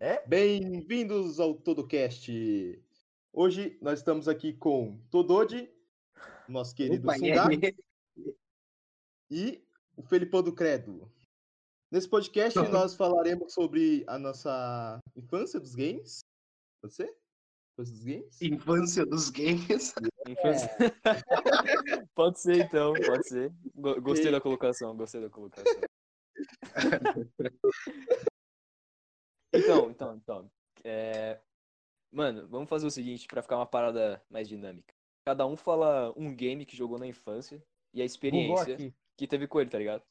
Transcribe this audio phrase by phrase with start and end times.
[0.00, 0.24] É?
[0.26, 2.80] Bem-vindos ao TodoCast.
[3.32, 5.68] Hoje nós estamos aqui com Todode,
[6.48, 7.74] nosso querido Opa, e
[9.30, 9.64] e
[9.96, 11.10] o Felipão do Credo.
[11.90, 16.20] Nesse podcast nós falaremos sobre a nossa infância dos games.
[16.82, 17.12] Você?
[17.76, 18.42] Infância dos games?
[18.42, 19.94] Infância dos games.
[20.28, 20.70] Infância.
[22.14, 23.52] pode ser, então, pode ser.
[23.74, 25.64] Go- Gostei da colocação, gostei da colocação.
[29.52, 30.50] então, então, então.
[30.84, 31.40] é,
[32.10, 34.94] Mano, vamos fazer o seguinte pra ficar uma parada mais dinâmica.
[35.26, 38.76] Cada um fala um game que jogou na infância e a experiência
[39.16, 40.02] que teve com ele, tá ligado?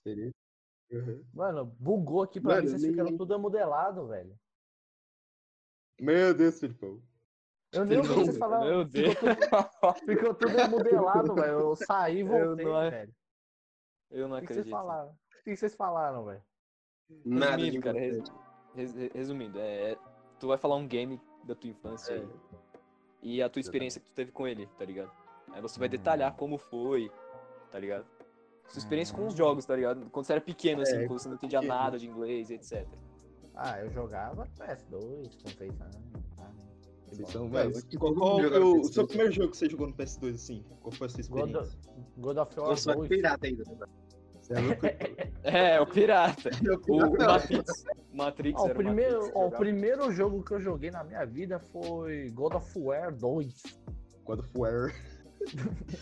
[0.92, 1.26] Uhum.
[1.34, 4.40] Mano, bugou aqui pra Mano, mim, vocês nem- ficaram tudo amodelado, velho.
[6.00, 7.02] Meu Deus, Felipão.
[7.73, 8.59] Eu nem ouvi vocês falar.
[8.64, 9.14] Meu Deus.
[9.16, 11.59] Ficou tudo, ficou tudo modelado, velho.
[11.59, 13.16] Eu saí e voltei, não ac- velho.
[14.12, 14.72] Eu não O que vocês acredito.
[14.72, 15.09] falaram?
[15.12, 16.44] O que vocês falaram, velho?
[17.26, 18.00] Nada de Resumindo, cara,
[19.13, 19.98] resumindo, é,
[20.40, 22.25] tu vai falar um game da tua infância É.
[23.22, 25.11] e a tua experiência que tu teve com ele, tá ligado?
[25.52, 27.09] Aí você vai detalhar como foi,
[27.72, 28.06] tá ligado?
[28.67, 30.09] Sua experiência com os jogos, tá ligado?
[30.09, 31.80] Quando você era pequeno, assim, É, quando você não entendia pequeno.
[31.80, 32.86] nada de inglês, etc.
[33.56, 35.95] Ah, eu jogava PS2 com 6 anos.
[36.36, 36.52] tá?
[37.31, 38.22] São acho que Qual, foi
[38.59, 38.94] o, o PS2.
[38.94, 40.66] seu primeiro jogo que você jogou no PS2, assim?
[40.81, 41.80] Qual foi a sua God experiência?
[42.17, 43.08] God of War Eu sou 2.
[43.09, 43.64] pirata ainda.
[43.64, 43.88] né?
[44.48, 44.81] Você é louco?
[45.44, 46.50] É, o pirata.
[46.90, 47.86] O Matrix.
[48.14, 49.58] Matrix Ó, o, era o primeiro, Matrix ó, o jogava.
[49.64, 53.62] primeiro jogo que eu joguei na minha vida foi God of War 2.
[54.25, 54.94] God of War.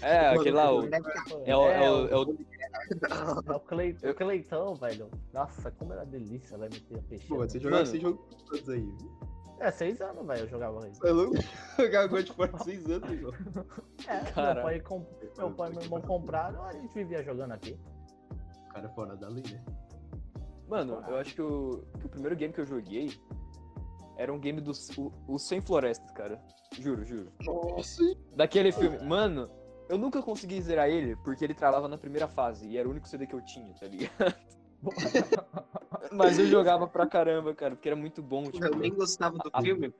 [0.01, 0.83] É, aquele lá, o,
[1.45, 2.37] é, o, é, o, é o-
[3.47, 5.11] É o, Clay, o Cleitão, velho.
[5.31, 7.27] Nossa, como era delícia, vai meter a peixe.
[7.27, 8.87] Pô, você jogava esse jogo todos aí.
[9.59, 11.05] É, seis anos, velho, eu jogava isso.
[11.05, 11.35] É louco?
[11.77, 13.09] Jogar God of War 6 anos.
[14.07, 15.07] É, meu pai, comp...
[15.37, 17.77] meu pai e meu irmão compraram, a gente vivia jogando aqui.
[18.75, 19.63] O cara fora da lei, né?
[20.67, 23.09] Mano, eu acho que o, que o primeiro game que eu joguei
[24.17, 26.41] era um game dos o, o Sem Florestas, cara.
[26.73, 27.31] Juro, juro.
[27.41, 28.03] Nossa!
[28.35, 28.99] Daquele filme.
[28.99, 29.49] Mano,
[29.87, 33.07] eu nunca consegui zerar ele porque ele travava na primeira fase e era o único
[33.07, 34.35] CD que eu tinha, tá ligado?
[36.11, 38.43] Mas eu jogava pra caramba, cara, porque era muito bom.
[38.51, 38.65] Tipo...
[38.65, 39.93] Eu nem gostava do Ah, filme.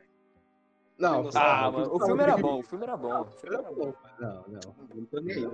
[0.98, 3.22] Não, Ah, não, mano, o não, filme era não, bom, o filme era bom.
[3.22, 3.86] O filme Era era bom.
[3.86, 3.94] bom.
[4.20, 4.76] Não, não.
[4.96, 5.46] Não tô nem aí,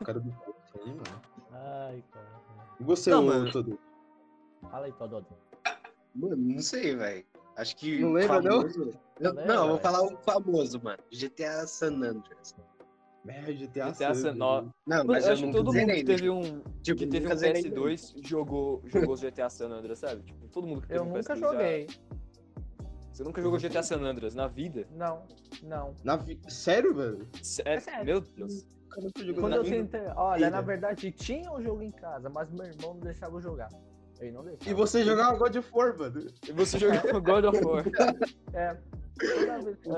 [0.00, 0.34] O cara do
[0.74, 1.22] aí, mano.
[1.52, 2.28] Ai, cara.
[2.80, 3.50] E você, Não, mano.
[3.52, 3.78] Todo?
[4.70, 5.26] Fala aí, Tododô.
[6.14, 7.24] Mano, não sei, velho.
[7.56, 7.98] Acho que.
[8.00, 8.60] Não lembra, não?
[8.62, 8.98] famoso...
[9.20, 10.98] Eu- Não não, eu vou falar o famoso, mano.
[11.10, 12.54] GTA San Andreas.
[13.26, 16.04] É, GTA, GTA San- San Não, mas eu eu acho que não todo mundo que
[16.04, 17.70] teve um, Tipo, que teve um nunca zerei, não.
[17.70, 20.22] PS2 jogou, jogou GTA San Andreas, sabe?
[20.22, 21.86] Tipo, todo mundo que teve Eu um nunca PS2 já- joguei.
[23.12, 24.86] Você nunca jogou GTA San Andreas na vida?
[24.92, 25.26] Não,
[25.62, 25.94] não.
[26.04, 26.38] Na vi...
[26.48, 27.28] Sério, velho?
[27.42, 27.82] Sério?
[27.82, 28.04] sério.
[28.06, 28.64] Meu Deus.
[28.96, 30.00] O jogou Quando na eu tentei.
[30.16, 33.68] Olha, na verdade tinha um jogo em casa, mas meu irmão não deixava eu jogar.
[34.20, 34.70] Ele não deixava.
[34.70, 36.26] E você jogava God of War, mano?
[36.48, 37.84] E você jogou God of War.
[38.54, 38.76] É.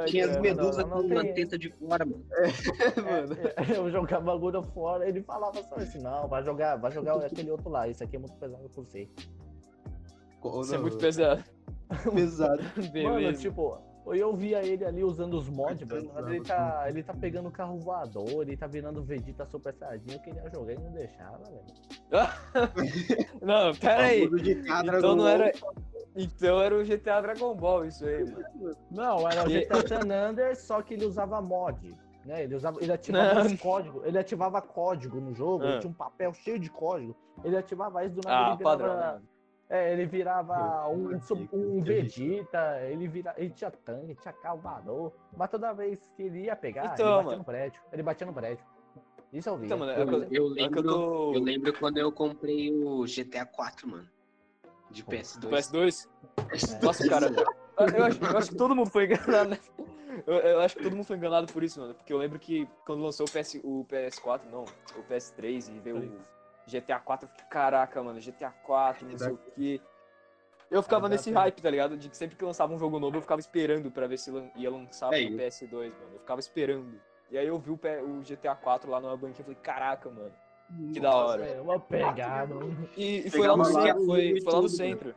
[0.07, 2.25] Tinha as medusas com uma teta de fora, mano.
[2.97, 3.37] É, mano.
[3.57, 7.17] É, eu jogava God of War, ele falava só assim, não, vai jogar, vai jogar
[7.17, 9.09] aquele outro lá, isso aqui é muito pesado pra você.
[10.63, 11.45] Isso é muito pesado.
[12.15, 12.63] pesado.
[12.63, 13.43] Mano, Beleza.
[13.43, 13.79] tipo,
[14.15, 17.79] eu via ele ali usando os mods, mas ele tá, ele tá pegando o carro
[17.79, 21.65] voador, ele tá virando Vegeta Super Saiyajin, eu queria jogar e não deixava, velho.
[23.43, 24.25] Não, pera aí.
[24.99, 25.53] Então não era.
[26.17, 28.77] Então era o GTA Dragon Ball, isso aí, mano.
[28.91, 31.95] Não, era o GTA San Andreas, só que ele usava mod.
[32.25, 32.43] Né?
[32.45, 33.47] Ele, usava, ele ativava Não.
[33.47, 35.79] os códigos, ele ativava código no jogo, ele Ah.
[35.79, 37.17] tinha um papel cheio de código.
[37.43, 39.21] Ele ativava isso do nada, Ah, padrão, né?
[39.73, 41.17] É, ele virava um,
[41.53, 45.13] um Vegeta, ele, vira, ele tinha tanque, tinha calvador.
[45.37, 47.39] Mas toda vez que ele ia pegar, Então, ele batia mano.
[47.39, 47.81] no prédio.
[47.93, 48.67] Ele batia no prédio.
[49.33, 49.67] Isso eu vi.
[49.67, 53.05] Então, mano, é Eu, é que eu lembro, tô- eu lembro quando eu comprei o
[53.07, 54.09] GTA 4, mano.
[54.91, 55.49] De PS2.
[55.49, 56.83] PS2?
[56.83, 57.27] Nossa, cara.
[57.97, 59.59] Eu acho, eu acho que todo mundo foi enganado, né?
[60.27, 61.95] Eu, eu acho que todo mundo foi enganado por isso, mano.
[61.95, 65.97] Porque eu lembro que quando lançou o, PS, o PS4, não, o PS3 e veio
[65.97, 66.01] o
[66.71, 69.81] GTA 4, eu fiquei, caraca, mano, GTA 4, não sei o quê.
[70.71, 71.97] Eu ficava nesse hype, tá ligado?
[71.97, 74.71] De que sempre que lançava um jogo novo, eu ficava esperando pra ver se ia
[74.71, 76.13] lançar É, pro e- PS2, mano.
[76.15, 77.01] Eu ficava esperando.
[77.29, 77.79] E aí eu vi o,
[78.23, 80.33] GTA 4 lá numa banquinha e falei, caraca, mano,
[80.93, 81.45] que da hora.
[81.45, 82.55] É, uma pegada.
[82.97, 85.15] E, e foi lá no centro, foi, foi lá no tudo, centro.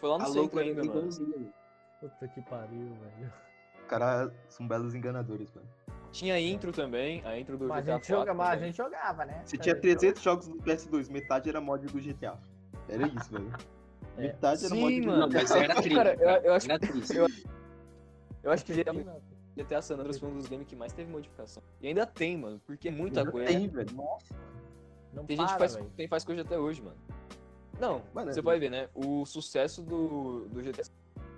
[0.00, 1.02] Foi lá no A centro ainda, mano.
[1.02, 1.52] mano.
[2.00, 3.32] Puta que pariu, velho.
[3.80, 5.68] Os caras são belos enganadores, mano.
[6.12, 8.64] Tinha a intro também, a intro do Mas a GTA gente, 4 joga, mas a
[8.66, 9.42] gente jogava, né?
[9.44, 12.36] Você tinha 300 jogos no PS2, metade era mod do GTA.
[12.88, 13.50] Era isso, velho.
[14.18, 14.22] É.
[14.22, 15.20] Metade era Sim, mod do mano.
[15.20, 15.94] Não, mas era triste.
[15.94, 17.16] Cara, eu- eu acho- Era triste.
[17.16, 17.26] eu-
[18.42, 18.92] Eu acho que GTA,
[19.56, 21.62] GTA San Andreas foi um dos games que mais teve modificação.
[21.80, 23.46] E ainda tem, mano, porque é muita Ainda coisa.
[23.46, 23.92] Tem, velho.
[23.94, 24.34] Nossa.
[25.12, 26.96] Não Tem gente que para, faz, tem, faz coisa até hoje, mano.
[27.78, 28.88] Não, Mano, você pode ver, né?
[28.94, 30.82] O sucesso do, do GTA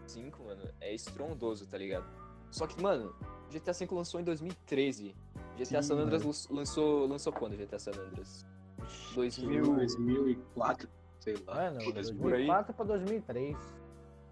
[0.08, 2.06] V, mano, é estrondoso, tá ligado?
[2.50, 3.14] Só que, mano,
[3.52, 5.14] GTA V lançou em 2013.
[5.56, 6.34] GTA Sim, San Andreas mano.
[6.50, 8.46] lan- lançou, lançou quando GTA San Andreas?
[9.14, 9.74] 2000.
[9.76, 10.88] 2004,
[11.20, 11.54] sei lá.
[11.54, 11.92] Mano, Por aí.
[12.46, 13.56] 2004 pra 2003.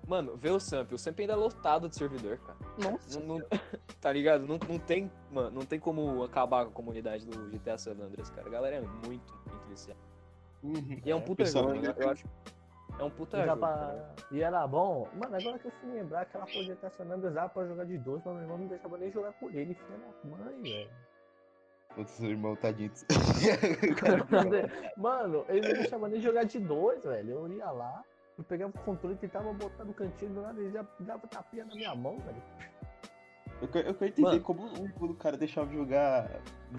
[0.08, 0.93] Mano, vê o Samp.
[0.93, 2.58] O Samp ainda é lotado de servidor, cara.
[2.82, 3.20] Nossa.
[3.20, 3.46] Não, não-
[4.00, 4.46] tá ligado?
[4.46, 8.31] Não, não tem, mano, não tem como acabar com a comunidade do GTA San Andreas,
[8.31, 8.46] cara.
[8.49, 10.00] A galera é muito, muito viciada.
[10.62, 11.00] Uhum.
[11.05, 11.94] E é um É, puta pessoal jogo, né?
[11.96, 12.25] eu acho.
[12.98, 13.58] É um puta E, jogo.
[13.60, 14.14] pra- cara.
[14.31, 15.08] e era bom.
[15.14, 17.84] Mano, agora que eu fui lembrar aquela porra de GTA San Andreas dava pra jogar
[17.84, 20.90] de dois, mas meu irmão não deixava nem jogar com ele, filha da mãe, velho.
[21.96, 22.92] Outro seu irmão, tadinho.
[24.96, 27.31] Mano, ele não deixava nem jogar de dois, velho.
[27.31, 28.04] Eu ia lá,
[28.38, 31.64] eu pegava o controle e tentava botar no cantinho do nada, ele já dava tapinha
[31.64, 32.42] na minha mão, velho.
[33.61, 34.41] Eu, quero- eu quero entender Mano.
[34.43, 34.62] como
[35.01, 36.31] o do cara deixava jogar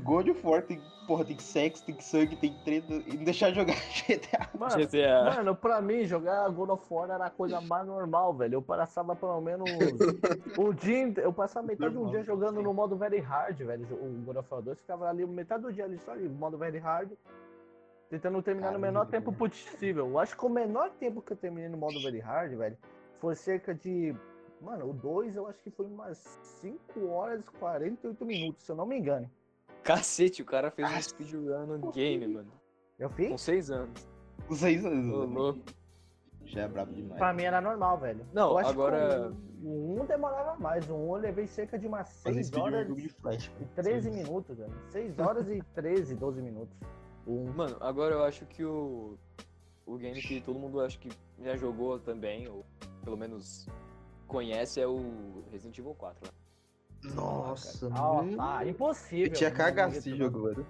[0.04, 3.76] God of War, tem, porra, tem sexo, tem sangue, tem treta, e não deixar jogar
[4.08, 4.50] GTA.
[4.58, 5.24] Mano, GTA.
[5.26, 8.56] Mano, pra mim, jogar God of War era a coisa mais normal, velho.
[8.56, 9.68] Eu passava pelo menos
[10.58, 13.86] o dia Eu passava metade do Normal, dia jogando no modo very hard, velho.
[13.92, 16.58] O God of War 2 ficava ali metade do dia ali só ali, no modo
[16.58, 17.12] very hard.
[18.10, 20.08] Tentando terminar no Caramba, menor tempo possível.
[20.08, 22.78] Eu acho que o menor tempo que eu terminei no modo very hard, velho,
[23.20, 24.14] foi cerca de.
[24.62, 26.18] Mano, o 2 eu acho que foi umas
[26.62, 29.30] 5 horas e 48 minutos, se eu não me engano.
[29.84, 32.52] Cacete, o cara fez um speedrun no game, mano.
[33.00, 33.42] Eu Com fiz?
[33.42, 34.08] 6 anos.
[34.48, 35.60] Não sei se Ô, louco.
[36.46, 37.18] Já é brabo demais.
[37.18, 38.26] Pra mim era normal, velho.
[38.34, 40.88] Não, Eu acho agora- Que o 1 demorava mais.
[40.90, 43.46] O 1 eu levei cerca de umas Fazer 6 speedrun horas de flash.
[43.60, 43.84] e cara.
[43.84, 44.18] 13 Sim.
[44.18, 44.74] minutos, velho.
[44.90, 46.78] 6 horas e 13, 12 minutos.
[47.26, 47.46] 1.
[47.54, 49.18] Mano, agora eu acho que o.
[49.86, 51.10] O game que todo mundo acho que
[51.40, 52.64] já jogou também, ou
[53.04, 53.68] pelo menos
[54.32, 56.18] conhece, é o Resident Evil 4.
[57.04, 57.12] Né?
[57.16, 58.38] Nossa, Ah, mano.
[58.38, 59.28] tá, impossível.
[59.28, 60.66] Eu tinha cagado esse jogo, mano.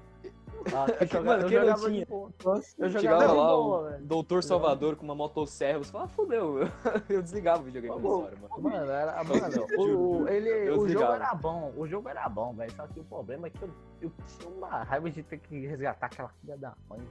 [0.73, 2.05] Ah, eu jogava, Mano, eu jogava tinha?
[2.05, 2.29] de boa.
[2.45, 2.75] Nossa.
[2.77, 4.05] Eu jogava lá, boa, o velho.
[4.05, 6.59] Doutor Salvador com uma motosserra, você fala, ah, fudeu,
[7.09, 8.61] eu desligava o videogame nessa hora, mano.
[8.61, 12.71] Mano, era, mano o, ele, o jogo era bom, o jogo era bom, velho.
[12.75, 13.69] Só que o problema é que eu,
[14.01, 17.01] eu tinha uma raiva de ter que resgatar aquela filha da mãe.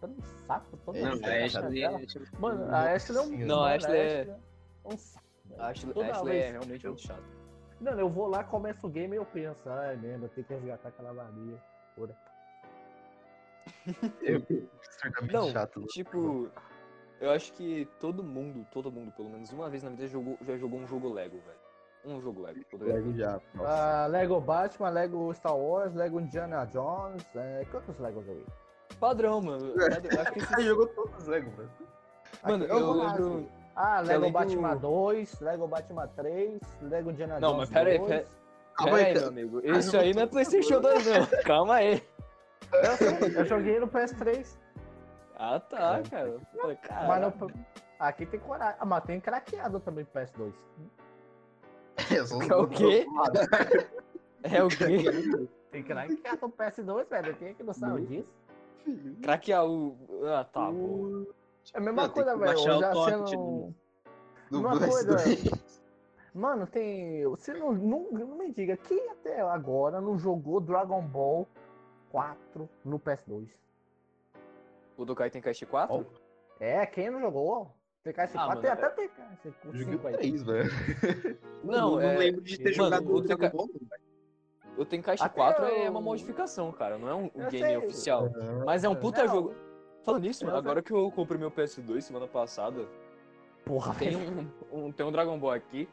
[0.00, 0.16] Tá no
[0.46, 1.90] saco todo É, Não, mundo a Ashley é.
[2.38, 3.46] Mano, a Ashley é um.
[3.46, 4.20] Não, a mano, Ashley é-
[4.84, 5.24] é um saco.
[5.58, 7.22] A Ashley, Toda Ashley é vez realmente eu- muito chato.
[7.80, 10.46] Não, eu vou lá, começo o game e eu penso, ah, é mesmo, eu tenho
[10.46, 11.60] que resgatar aquela valia.
[11.98, 12.16] Ora.
[14.22, 15.76] Extremamente Não, chato.
[15.76, 15.86] mano.
[15.88, 16.50] tipo,
[17.20, 20.56] eu acho que todo mundo, todo mundo, pelo menos uma vez na vida, jogou, já
[20.56, 21.64] jogou um jogo Lego, velho.
[22.16, 22.60] Um jogo Lego.
[22.70, 23.40] todo Lego já.
[23.54, 23.68] Nossa.
[23.68, 28.44] Ah, Lego Batman, Lego Star Wars, Lego Indiana Jones, é, quantos Legos eu vi?
[29.00, 29.72] Padrão, mano.
[29.74, 30.10] Padrão.
[30.12, 31.70] Eu acho que Você esse- jogou todos os Lego, mano.
[32.42, 33.48] Mano, Aqui, eu vou lá, lembro.
[33.76, 37.70] Ah, que Lego além do- Batman 2, Lego Batman 3, Lego Indiana Não, Jones mas
[37.70, 38.08] pera aí, 2.
[38.10, 38.26] pera-
[38.76, 39.60] Calma aí, meu amigo.
[39.64, 41.26] Esse aí não é PlayStation 2, não.
[41.44, 42.02] Calma aí.
[43.36, 44.56] Eu, joguei no PS3,
[45.36, 46.40] Ah, tá, cara.
[46.60, 47.50] Falei, mas no,
[47.98, 48.76] aqui tem coragem.
[48.80, 50.52] Ah, mas tem craqueado também pro PS2.
[52.16, 53.06] Eu sou É o quê?
[54.42, 55.48] É o quê?
[55.70, 57.34] Tem craqueado no PS2, velho.
[57.36, 58.32] Quem é que não sabe disso?
[59.22, 59.96] Craquear o.
[60.26, 61.24] Ah, tá, bom.
[61.72, 62.46] É a mesma Não, coisa, velho.
[62.46, 63.74] baixar Eu o já torrent sendo...
[64.50, 64.88] No Uma PS2.
[64.88, 65.16] coisa-
[66.34, 67.24] Mano, tem.
[67.28, 71.46] Você não, não, não me diga, quem até agora não jogou Dragon Ball
[72.10, 73.48] 4 no PS2?
[74.96, 76.04] O do Kai tem Caixa 4?
[76.58, 77.70] É, quem não jogou?
[78.04, 80.12] TKS4 Ah, mano, tem é- até TKS Joguei 5 aí.
[80.14, 80.70] três, velho.
[81.64, 83.66] Não, não é- lembro de ter Mano, jogado o o Dragon Ball.
[83.72, 84.02] não, velho.
[84.76, 86.98] O Tenkaichi Até 4 é o- uma modificação, cara.
[86.98, 87.76] Não é um Eu game sei.
[87.78, 88.28] oficial.
[88.66, 89.54] Mas é um puta Não, jogo.
[90.04, 92.86] Falando nisso, mano, agora que eu comprei meu PS2 semana passada,
[93.64, 95.88] Porra, tem um, um- tem um Dragon Ball aqui,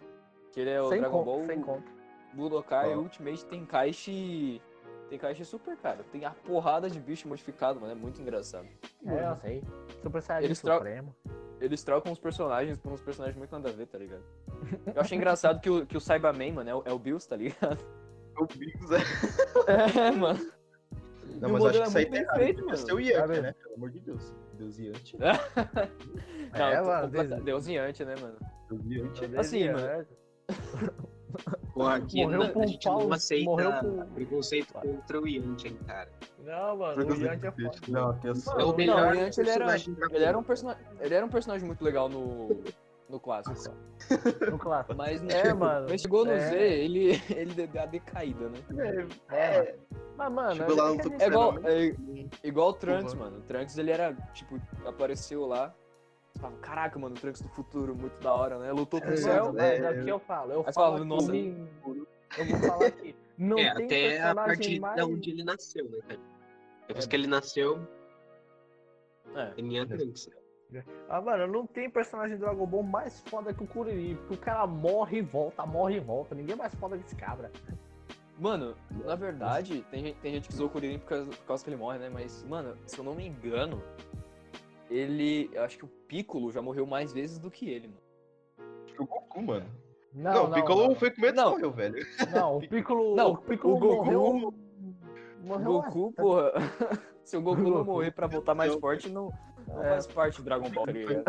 [0.52, 1.92] que ele é o sem Dragon conto, Ball sem conto.
[2.34, 3.00] Budokai Ó.
[3.00, 4.62] Ultimate Tenkaichi.
[5.10, 6.04] Tenkaichi Super, cara.
[6.12, 7.92] Tem a porrada de bicho modificado, mano.
[7.92, 8.68] É muito engraçado.
[9.06, 9.64] É, eu sei.
[10.02, 11.16] Super Saiyajin Eles tro- Supremo.
[11.60, 14.24] Eles trocam os personagens por uns personagens muito nada a ver, tá ligado?
[14.96, 17.36] Eu achei engraçado que o, que o Cyberman, mano, é o, é o Bills, tá
[17.36, 17.78] ligado?
[18.40, 19.00] O Bigos é.
[20.08, 20.40] É, mano.
[21.42, 23.00] Não, E mas acho que isso aí é muito tem bem feito, Deve mano.
[23.02, 23.42] Yankee, Sabe?
[23.42, 23.54] né?
[23.64, 24.36] Pelo amor de Deus.
[24.54, 24.78] Deus.
[26.54, 28.36] Não, É, eu mano, completa- Deus- Deusiante, né, mano?
[28.70, 29.38] Deus Yanti.
[29.38, 29.80] Assim, mano.
[29.88, 30.06] É,
[31.74, 35.28] Porra, aqui Morreu na- com a gente não pau- aceita morreu com- preconceito contra o
[35.28, 36.10] Yanti, hein, cara.
[36.44, 37.72] Não, mano, o Yanti é foda.
[37.88, 38.60] Não, é só.
[38.60, 39.76] É o Não, melhor não, ele era-
[40.12, 40.84] Ele era um personagem.
[41.00, 42.50] Ele era um personagem muito legal no.
[43.10, 43.76] No clássico.
[44.50, 44.96] No clássico.
[44.96, 45.88] Mas, É, mano.
[45.90, 46.40] mas chegou no é.
[46.50, 49.08] Z, ele, ele deu a decaída, né?
[49.30, 49.76] É,
[50.30, 52.74] mas, mano, Chegou lá é no que a topo gente- É igual, é, igual o
[52.74, 53.26] Trunks, Porra.
[53.26, 53.38] mano.
[53.40, 55.74] O Trunks, ele era, tipo, apareceu lá.
[56.40, 58.72] Fala, caraca, mano, o Trunks do futuro, muito da hora, né?
[58.72, 59.52] Lutou com o É, céu.
[59.54, 61.36] Não, é, mas aqui eu falo, eu falo fala, aqui, nossa.
[61.36, 63.16] eu vou falar aqui.
[63.38, 64.96] Não É, tem até a personagem partir mais...
[64.96, 66.20] de onde ele nasceu, né, cara?
[66.88, 67.10] Depois É.
[67.10, 67.88] que ele nasceu,
[69.36, 69.52] É.
[69.58, 70.30] ele é Trunks.
[71.10, 74.38] Ah, mano, não tem personagem do Dragon Ball mais foda que o Kuririn, porque o
[74.38, 76.34] cara morre e volta, morre e volta.
[76.34, 77.52] Ninguém é mais foda que esse cabra.
[78.40, 81.64] Mano, na verdade, tem, gente- tem gente que usou o Kuririn por causa, por causa
[81.64, 82.10] que ele morre, né?
[82.10, 83.82] Mas, mano, se eu não me engano,
[84.90, 85.50] ele.
[85.54, 88.02] Eu acho que o Piccolo já morreu mais vezes do que ele, mano.
[89.00, 89.66] O Goku, mano.
[90.14, 90.96] Não, Não, o não, Piccolo não.
[90.96, 91.52] foi o primeiro que Não.
[91.52, 92.06] morreu, velho.
[92.34, 94.24] Não, o Piccolo, Não, o Piccolo o Goku- morreu.
[94.24, 94.54] O
[95.48, 96.52] Morreu Goku, umas- porra.
[97.24, 99.32] se o Goku não morrer pra voltar mais forte, não,
[99.68, 99.90] não É.
[99.92, 101.24] faz parte do Dragon Ball, ligado?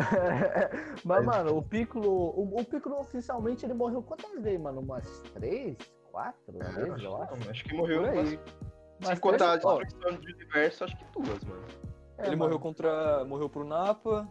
[1.04, 2.10] Mas, mano, o Piccolo.
[2.10, 4.80] O, o Piccolo oficialmente ele morreu quantas vezes, mano?
[4.80, 5.76] Umas três?
[6.12, 7.36] Quatro vezes, eu acho.
[7.36, 8.02] Não, acho que morreu.
[8.02, 8.38] Por aí.
[9.00, 11.62] Mas, sem contar a três- destruição do universo, acho que duas, mano.
[12.18, 13.24] é, ele mano, morreu contra.
[13.24, 14.28] Morreu pro Napa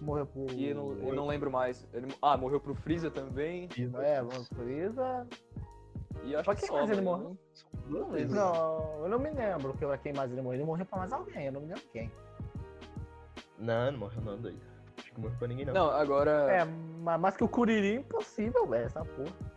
[0.00, 0.50] Morreu pro.
[0.50, 1.86] e eu não, eu não lembro mais.
[1.94, 3.68] Ele, ah, morreu pro Freeza também.
[4.02, 5.26] É, mano, Freeza.
[6.24, 7.38] E acho Pra que quem só, mais ele morreu?
[7.86, 8.34] Não lembro.
[8.34, 10.58] Não, eu não me lembro que quem mais ele morreu.
[10.58, 12.10] Ele morreu pra mais alguém, eu não me lembro quem.
[13.58, 14.58] Não, não morreu não, doido.
[14.98, 15.74] Acho que morreu pra ninguém, não.
[15.74, 16.30] Não, agora.
[16.50, 19.53] É, mas mais que o Kuririn, impossível, velho, essa porra.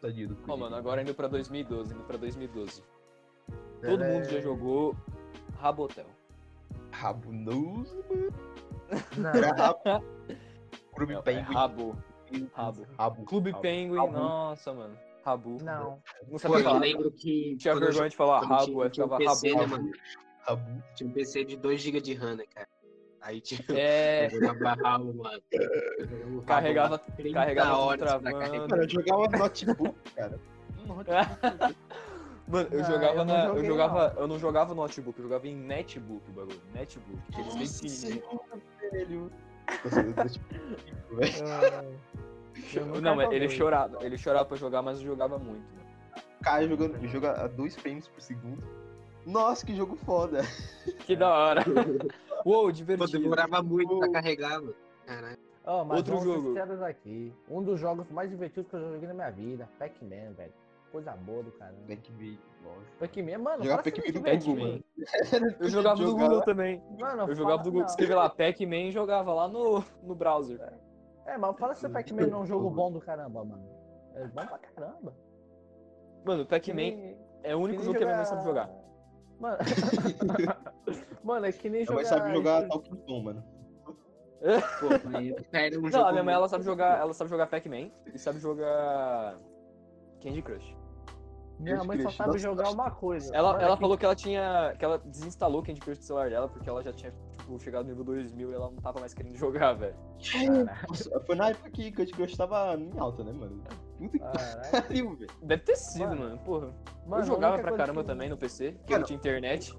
[0.00, 2.82] Tadinho do Ó, mano, agora indo pra 2012, indo pra 2012.
[3.82, 3.86] É.
[3.88, 4.96] Todo mundo já jogou
[5.58, 6.06] Rabotel.
[6.92, 8.32] Rabunoso, mano.
[9.16, 10.04] Não, Era rabo.
[10.94, 11.42] Clube É, é Penguin.
[11.54, 11.96] Rabo.
[12.54, 12.86] Rabo.
[12.98, 13.24] Rabo.
[13.24, 13.62] Clube Rabo.
[13.62, 14.12] Penguin, Rabu.
[14.12, 14.96] nossa, mano.
[15.24, 15.58] Rabu.
[15.62, 15.90] não.
[16.22, 16.78] Não Pô, sabia eu falar.
[16.78, 17.56] lembro que.
[17.58, 19.70] Tinha quando eu vergonha de falar rabo, tinha- aí tinha um ficava PC, né, rabu.
[19.70, 19.90] mano?
[20.40, 20.82] Rabu.
[20.94, 22.68] Tinha um PC de 2GB de RAM, né, cara?
[23.28, 23.60] Aí tinha.
[23.78, 25.42] É, Eu jogava rabo, mano.
[25.52, 28.38] Eu carregava, lá, 30 carregava horas pra travando.
[28.38, 28.68] carregar.
[28.70, 30.40] Mano, eu jogava notebook, cara.
[32.48, 33.44] Mano, eu Ah, jogava eu não na.
[33.48, 34.14] Eu jogava.
[34.16, 36.62] Eu não jogava no notebook, eu jogava em netbook o bagulho.
[36.72, 37.18] Netbook.
[37.30, 38.24] Aqueles bem Nossa pequenininhos.
[38.24, 39.32] senhora, velho.
[42.70, 43.98] Tipo, nunca Não, mas ele chorava.
[44.02, 45.86] Ele chorava pra jogar, mas eu jogava muito, mano.
[46.42, 48.62] Cara jogando, joga a 2 frames por segundo.
[49.26, 50.40] Nossa, que jogo foda.
[51.00, 51.62] Que da hora.
[52.48, 53.18] Uou, Pô, divertido.
[53.22, 54.74] demorava muito pra carregar, mano.
[55.06, 55.38] Caralho.
[55.64, 56.48] Ó, mas Outro jogo.
[56.48, 57.34] sinceros aqui.
[57.48, 59.68] Um dos jogos mais divertidos que eu já joguei na minha vida.
[59.78, 60.52] Pac-Man, velho.
[60.90, 61.78] Coisa boa do caramba.
[61.86, 62.38] Pac-Man.
[62.98, 63.62] Pac-Man, mano.
[63.64, 64.84] Jogava fala se Pac-Man do não Google, mano.
[65.60, 66.82] Eu jogava no Jogava- Google também.
[66.98, 67.86] Mano, Eu jogava do Google.
[67.86, 70.58] Escrevia lá Pac-Man e jogava lá no, no browser.
[71.26, 73.68] É, mas fala se o Pac-Man não é um jogo bom do caramba, mano.
[74.14, 75.14] É bom pra caramba.
[76.24, 78.70] Mano, Que Pac-Man é o único jogo que a minha mãe sabe jogar.
[79.38, 79.58] Mano,
[81.22, 82.18] mano é que nem Minha mãe jogar.
[82.18, 83.44] sabe jogar Talking Tom, mano.
[84.40, 84.86] Pô,
[85.52, 88.38] era um Não, a minha mãe ela sabe jogar, ela sabe jogar Pac-Man e sabe
[88.38, 89.36] jogar
[90.22, 90.76] Candy Crush.
[91.58, 93.34] Minha mãe só sabe nossa, jogar uma coisa.
[93.34, 94.74] Ela, ela é que- falou que ela tinha.
[94.78, 97.12] que ela desinstalou o Candy Crush do celular dela porque ela já tinha,
[97.48, 99.94] tipo, chegado no nível 2000 e ela não tava mais querendo jogar, velho.
[101.26, 103.62] Foi na época que Candy Crush tava em alta, né, mano?
[103.98, 105.30] Puta que pariu, velho.
[105.42, 106.38] Deve ter sido, Mano, mano.
[106.38, 106.74] Porra.
[107.06, 109.78] Mano, eu jogava pra caramba que- também no PC, porque Mano, não tinha internet.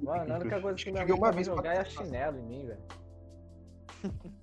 [0.00, 2.80] Mano, a única coisa que minha mãe uma vez jogar é chinelo em mim, velho.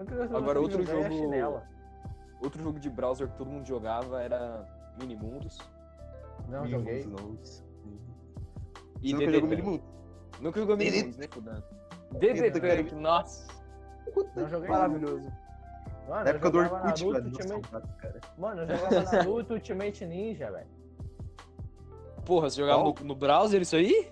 [0.00, 1.68] Que eu Agora, outro é jogo- chinela.
[2.42, 4.66] Outro jogo de browser que todo mundo jogava era
[4.98, 5.58] Minimundos
[6.48, 7.04] Não Mil joguei.
[7.04, 7.62] Mundos,
[9.02, 9.50] e nunca jogou Punk.
[9.50, 9.82] Minimundo?
[10.40, 11.62] Nunca jogou Minimundos, né, fudando.
[12.10, 13.46] Punk, nossa.
[14.36, 14.68] Não joguei.
[14.68, 15.32] Maravilhoso.
[16.08, 17.26] Mano, Na eu época do jogava Orkut, Naruto, velho.
[17.56, 17.88] Ultimate...
[17.98, 18.20] cara.
[18.38, 20.66] Mano, eu jogava Naruto Ultimate Ninja, velho.
[22.24, 24.10] Porra, você jogava no, no browser isso aí?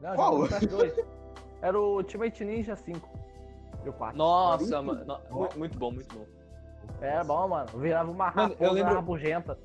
[0.00, 0.32] Não, eu Qual?
[0.46, 1.04] jogava no PS2.
[1.62, 3.08] Era o Ultimate Ninja 5.
[3.84, 4.16] E o 4.
[4.16, 5.04] Nossa, mano.
[5.04, 6.24] no- mu- Muito bom, muito bom.
[7.00, 7.66] Era É bom, mano.
[7.78, 9.58] Virava uma Mano, eu lembro- rabugenta.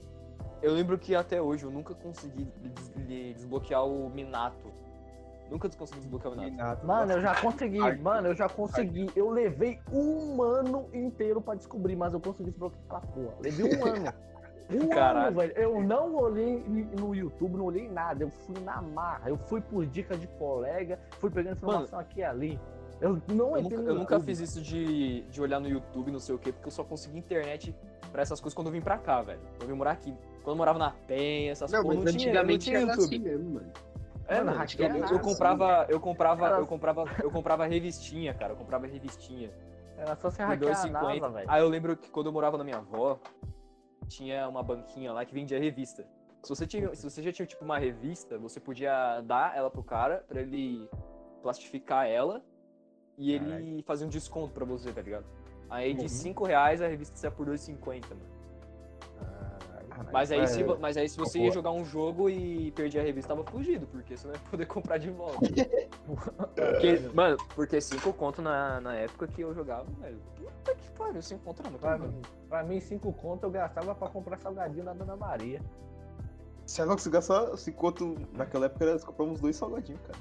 [0.62, 4.72] Eu lembro que até hoje eu nunca consegui des- de- desbloquear o Minato.
[5.50, 6.86] Nunca consegui desbloquear o Minato.
[6.86, 7.80] Mano, eu já consegui.
[8.02, 9.08] Mano, eu já consegui.
[9.16, 13.36] Eu levei um ano inteiro pra descobrir, mas eu consegui desbloquear aquela porra.
[13.42, 14.14] Levei um ano.
[14.72, 15.30] Um Caralho.
[15.30, 15.54] ano, velho.
[15.58, 16.64] Eu não olhei
[17.00, 18.24] no YouTube, não olhei nada.
[18.24, 19.28] Eu fui na marra.
[19.28, 22.60] Eu fui por dicas de colega, fui pegando informação aqui e ali.
[23.02, 26.36] Eu não Eu nunca, eu nunca fiz isso de, de olhar no YouTube, não sei
[26.36, 27.76] o quê, porque eu só consegui internet
[28.12, 29.40] pra essas coisas quando eu vim pra cá, velho.
[29.58, 30.14] Quando eu vim morar aqui.
[30.44, 32.92] Quando eu morava na Penha, essas Não, coisas, mas não tinha, não antigamente tinha era
[32.92, 33.06] YouTube.
[33.06, 33.72] assim mesmo, mano.
[34.30, 38.54] É, Mano, antigamente eu, era eu comprava, eu comprava, eu comprava, eu comprava revistinha, cara,
[38.54, 39.52] eu comprava revistinha.
[39.98, 40.92] Era só você Por hackear a 2,50.
[40.92, 41.46] NASA, velho.
[41.52, 43.20] Aí eu lembro que quando eu morava na minha avó,
[44.08, 46.06] tinha uma banquinha lá que vendia revista.
[46.44, 49.84] Se você, tinha, se você já tinha tipo uma revista, você podia dar ela pro
[49.84, 50.88] cara pra ele
[51.42, 52.42] plastificar ela
[53.18, 55.26] e ele fazer um desconto pra você, tá ligado?
[55.70, 56.08] Aí de Uhum.
[56.08, 58.39] 5 reais a revista saia por 2,50, mano.
[60.00, 60.14] Caralho.
[60.14, 61.48] Mas aí, É, se, mas aí se você boa.
[61.48, 64.66] ia jogar um jogo e perdia a revista, tava fugido, porque você não ia poder
[64.68, 65.40] comprar de volta.
[66.56, 70.18] Porque, mano, porque 5 conto na, na época que eu jogava, velho.
[70.36, 72.22] Puta que pariu, 5 conto era muito Pra, mano.
[72.50, 75.62] pra mim, cinco conto eu gastava pra comprar salgadinho na Dona Maria.
[76.66, 80.18] Se ela conseguir gastar 5 conto naquela época, era comprar uns dois salgadinhos, cara.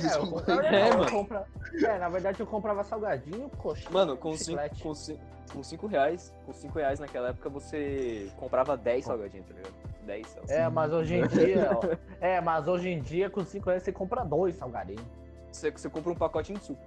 [0.00, 1.46] É, eu comprava, É, eu compra-
[1.84, 4.82] é, na verdade eu comprava salgadinho, coxinha, Mano, com 5 chiclete.
[4.82, 5.20] com cinco,
[5.52, 9.74] com cinco reais, com 5 reais naquela época você comprava 10 salgadinhos, tá ligado?
[10.06, 10.58] 10 salgadinhos.
[10.60, 11.80] É, mas hoje em dia, ó,
[12.20, 15.04] é, mas hoje em dia com 5 reais você compra dois salgadinhos.
[15.52, 16.80] Você, você compra um pacotinho de suco.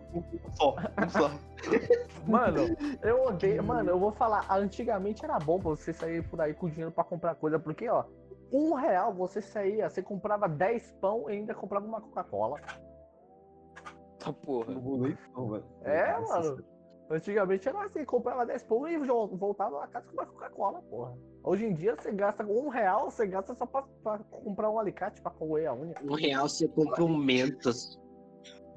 [0.55, 1.31] Só, um só.
[2.27, 3.63] Mano, eu odeio.
[3.63, 7.03] Mano, eu vou falar, antigamente era bom pra você sair por aí com dinheiro pra
[7.05, 8.03] comprar coisa, porque, ó,
[8.51, 12.59] um real você saía, você comprava 10 pão e ainda comprava uma Coca-Cola.
[14.27, 14.73] Tá porra.
[14.73, 15.65] Não vou nem não, velho.
[15.83, 16.65] É, Nossa mano.
[17.09, 21.17] Antigamente era assim, comprava 10 pão e voltava na casa com uma Coca-Cola, porra.
[21.41, 25.21] Hoje em dia você gasta um real, você gasta só pra, pra comprar um alicate
[25.21, 25.95] pra roer a unha.
[26.03, 27.97] Um real você compra um Mentos.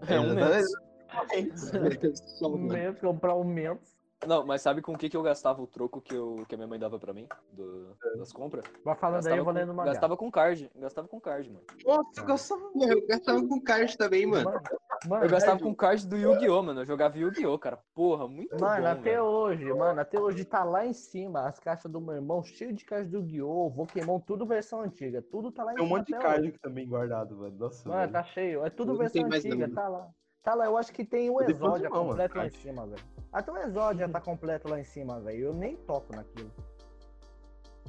[0.06, 1.72] É um Exatamente.
[1.74, 2.30] Mentos.
[2.40, 2.56] Um.
[2.70, 3.99] Mentos, comprar um Mentos.
[4.26, 6.58] Não, mas sabe com o que, que eu gastava o troco que, eu, que a
[6.58, 7.26] minha mãe dava pra mim?
[7.52, 8.64] do- das compras?
[8.84, 9.92] Vai falando aí, eu vou com, lendo mangá.
[9.92, 10.70] gastava com card.
[10.76, 11.64] Gastava com card, mano.
[11.84, 14.44] Nossa, eu gostava Eu gastava com card também, mano.
[14.44, 14.62] Mano,
[15.06, 16.82] mano, Eu gastava com card do Yu-Gi-Oh, mano.
[16.82, 17.78] Eu jogava Yu-Gi-Oh, cara.
[17.94, 19.22] Porra, muito Mano, bom, até velho.
[19.24, 22.84] hoje, mano, até hoje tá lá em cima as caixas do meu irmão, cheio de
[22.84, 25.22] caixas do Guiô, Pokémon, tudo versão antiga.
[25.22, 25.98] Tudo tá lá em Tem um cima.
[25.98, 26.58] monte de até card hoje.
[26.60, 27.56] também guardado, velho.
[27.58, 28.12] Nossa, Mano, velho.
[28.12, 28.64] tá cheio.
[28.66, 30.10] É tudo Eu versão antiga, tá lá.
[30.42, 33.02] Tá lá, eu acho que tem quanto Exódia não, mano, completo lá em cima, velho.
[33.32, 35.38] Até o Exódia tá completo lá em cima, velho.
[35.48, 36.50] Eu nem toco naquilo.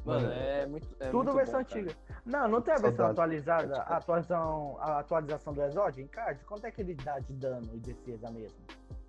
[0.04, 0.88] Mano, é muito.
[1.00, 1.80] É tudo muito versão bom, cara.
[1.82, 1.98] antiga.
[2.26, 3.12] Não, não tem a versão Saudade.
[3.12, 6.44] atualizada, a atualização, a atualização do Exódia em card?
[6.44, 8.58] Quanto é que ele dá de dano e defesa mesmo?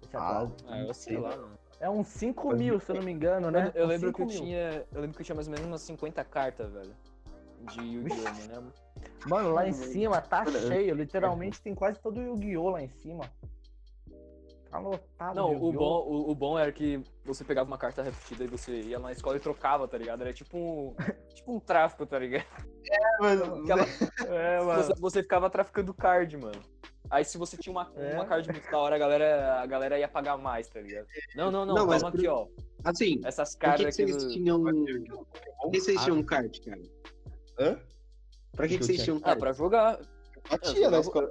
[0.02, 0.52] Esse Ah, atual?
[0.68, 1.58] Ah, eu sei lá, mano.
[1.80, 3.72] É uns 5 mil, se eu não me engano, né?
[3.74, 4.42] Eu, eu lembro que eu 5 mil.
[4.42, 4.86] tinha.
[4.92, 6.94] Eu lembro que eu tinha mais ou menos umas 50 cartas, velho.
[7.62, 8.72] De Yu-Gi-Oh, mano.
[9.26, 10.94] Mano, lá em cima tá cheio.
[10.94, 12.70] Literalmente tem quase todo o Yu-Gi-Oh!
[12.70, 13.24] lá em cima.
[14.70, 15.36] Tá lotado.
[15.36, 18.80] Não, o bom, o, o bom era que você pegava uma carta repetida e você
[18.80, 20.22] ia na escola e trocava, tá ligado?
[20.22, 20.94] Era tipo um.
[21.34, 22.46] tipo um tráfico, tá ligado?
[23.20, 23.86] Mano, Aquela-
[24.26, 24.82] É, mano.
[24.82, 26.58] você, você ficava traficando card, mano.
[27.10, 28.14] Aí se você tinha uma, É.
[28.14, 31.06] uma card muito da hora, a galera, a galera ia pagar mais, tá ligado?
[31.36, 32.46] Não, não, não, Não, calma por- aqui, ó.
[32.82, 34.12] Assim, Essas por que, cartas que aqui.
[34.12, 34.62] vocês do- tinham.
[34.62, 36.80] Por que vocês tinham um card, cara?
[37.58, 37.78] Hã?
[38.52, 39.40] Pra que, que vocês tinham um Ah, card?
[39.40, 40.00] pra jogar.
[40.50, 41.30] Batia na escola.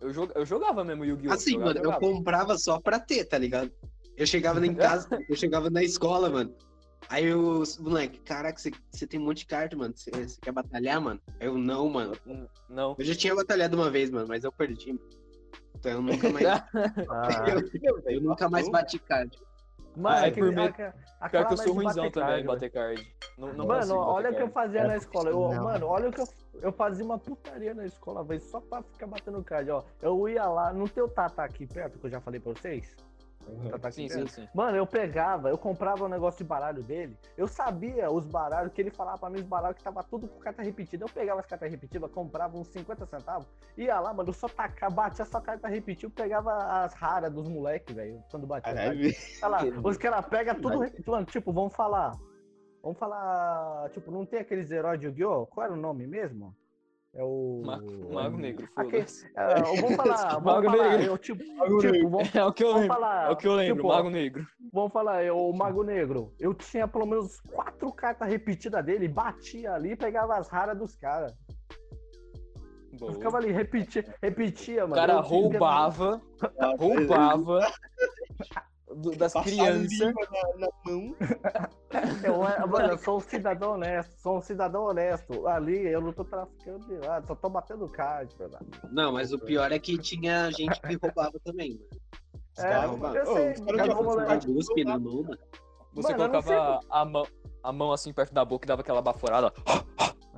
[0.00, 1.32] Eu, eu jogava mesmo Yu-Gi-Oh!
[1.32, 3.70] Assim, jogava, mano, eu comprava só pra ter, tá ligado?
[4.16, 6.54] Eu chegava em casa, eu chegava na escola, mano.
[7.08, 9.94] Aí os moleque, caraca, você, você tem um monte de carta, mano.
[9.96, 10.10] Você,
[10.42, 11.20] quer batalhar, mano?
[11.40, 12.16] Eu não, mano.
[12.68, 12.94] Não.
[12.98, 15.08] Eu já tinha batalhado uma vez, mano, mas eu perdi, mano.
[15.76, 16.46] Então eu nunca mais,
[17.08, 17.44] Ah,
[18.06, 19.36] eu nunca mais bati card.
[19.98, 22.44] Mano, Ah, é aquele- por aca- Pior aquela que eu mais sou ruimzão também em
[22.46, 23.14] bater card.
[23.36, 25.30] Não, não Mano, olha o que eu fazia na escola.
[25.30, 26.28] Eu, mano, olha o que eu,
[26.62, 29.82] eu fazia uma putaria na escola, velho, só pra ficar batendo card, ó.
[30.02, 32.96] Eu ia lá, não tem o Tata aqui perto, que eu já falei pra vocês?
[33.70, 34.28] Tata aqui Sim, perto?
[34.30, 34.48] sim, sim.
[34.54, 38.80] Mano, eu pegava, eu comprava um negócio de baralho dele, eu sabia os baralhos, que
[38.80, 41.04] ele falava pra mim os baralhos que tava tudo com carta repetida.
[41.04, 44.94] Eu pegava as cartas repetidas, comprava uns 50 centavos, ia lá, mano, eu só tacava,
[44.94, 48.74] batia só carta repetida, eu pegava as raras dos moleques, velho, quando batia.
[48.74, 52.16] Caralho, Olha lá, os caras pegam tudo repetido, mano, tipo, vamos falar,
[52.82, 55.46] vamos falar, tipo, não tem aqueles heróis de Yu-Gi-Oh!
[55.46, 56.54] Qual era o nome mesmo?
[57.14, 57.62] É o...
[57.64, 59.26] Mago, Mago Negro, foda-se.
[59.34, 61.06] É, vamos falar, vamos Mago falar, Negro.
[61.06, 62.10] eu, tipo, Mago tipo, Negro.
[62.10, 62.96] vamos, É o que eu vamos lembro.
[62.96, 64.46] falar, É o que eu lembro, tipo, Mago Negro.
[64.72, 66.32] Vamos falar, eu, o Mago Negro.
[66.38, 70.94] Eu tinha pelo menos quatro cartas repetidas dele, batia ali e pegava as raras dos
[70.96, 71.32] caras.
[73.00, 75.00] Eu ficava ali, repetia, repetia, O mano.
[75.00, 76.20] cara Eu tinha- roubava,
[76.78, 77.60] roubava
[78.96, 79.98] do- das crianças.
[79.98, 80.12] na,
[80.58, 81.14] na mão.
[82.22, 85.46] Eu, mano, eu sou um cidadão honesto, sou um cidadão honesto.
[85.48, 88.66] Ali eu não tô traficando de nada, só tô batendo card, verdade.
[88.90, 91.88] Não, mas o pior é que tinha gente que roubava também, mano.
[92.56, 93.22] Os É, caras roubavam.
[93.22, 93.28] os
[93.66, 95.38] caras na mão, mano.
[95.94, 97.26] Você Mano, colocava a mão,
[97.62, 99.50] a mão assim perto da boca e dava aquela baforada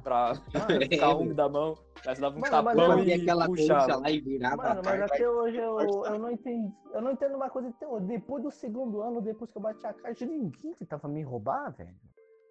[0.04, 0.34] pra
[0.88, 1.74] ficar úmido da mão.
[2.02, 3.96] Você dava um Mano, mas tapão e aquela puxava.
[3.96, 6.72] lá e virava Mano, mas até hoje eu, eu não entendo.
[6.92, 8.06] Eu não entendo uma coisa até hoje.
[8.06, 11.94] Depois do segundo ano, depois que eu bati a caixa, ninguém tentava me roubar, velho.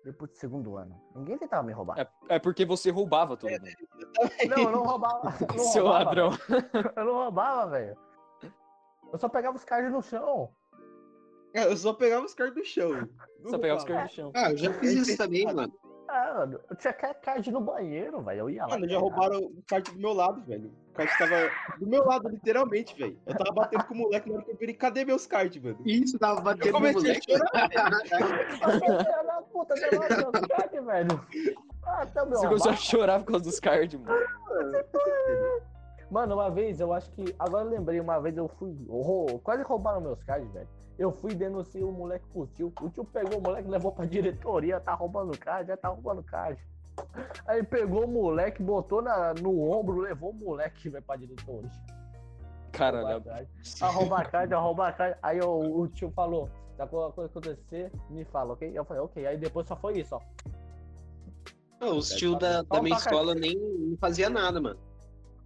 [0.05, 0.95] Depois do segundo ano.
[1.15, 1.99] Ninguém tentava me roubar.
[1.99, 3.63] É, é porque você roubava todo mundo.
[4.49, 5.33] Não, eu não roubava.
[5.41, 6.29] eu não Seu roubava, ladrão.
[6.31, 6.91] velho.
[6.95, 7.97] Eu não roubava, velho.
[9.11, 10.49] Eu só pegava os cards no chão.
[11.53, 13.09] É, Eu só pegava os caras do chão.
[13.47, 14.31] Só pegava os caras do chão.
[14.35, 15.73] Ah, eu já fiz isso também, mano.
[16.11, 18.39] Ah, mano, eu tinha card no banheiro, velho.
[18.39, 18.69] Eu ia lá.
[18.69, 20.71] Mano, já roubaram o kart do meu lado, velho.
[20.89, 23.15] O kart tava do meu lado, literalmente, velho.
[23.27, 25.77] Eu tava batendo com o moleque na hora que eu virei, cadê meus cards, mano?
[25.85, 27.37] Isso tava Eu batendo comecei a moleque.
[27.37, 27.69] chorar.
[28.49, 31.25] Você filha da puta, você não achou os cards, velho.
[31.85, 34.19] Ah, tá meu Você começou a chorar por causa dos cards, mano.
[36.09, 37.35] Mano, uma vez eu acho que.
[37.37, 38.75] Agora eu lembrei, uma vez eu fui.
[38.89, 40.67] rou- quase roubaram meus cards, velho.
[40.99, 42.73] Eu fui denunciar o moleque pro tio.
[42.81, 46.59] O tio pegou o moleque, levou pra diretoria, tá roubando card, já tá roubando card.
[47.47, 51.71] Aí pegou o moleque, botou na, no ombro, levou o moleque velho, pra diretoria.
[52.73, 53.21] Caralho.
[53.23, 53.47] Card.
[53.79, 55.17] A roubar card, a roubar card.
[55.23, 58.69] Aí o, o tio falou, se alguma coisa acontecer, me fala, ok?
[58.75, 59.25] Eu falei, ok.
[59.25, 60.21] Aí depois só foi isso, ó.
[61.79, 64.77] Não, os tio da, da minha escola nem fazia nada, mano.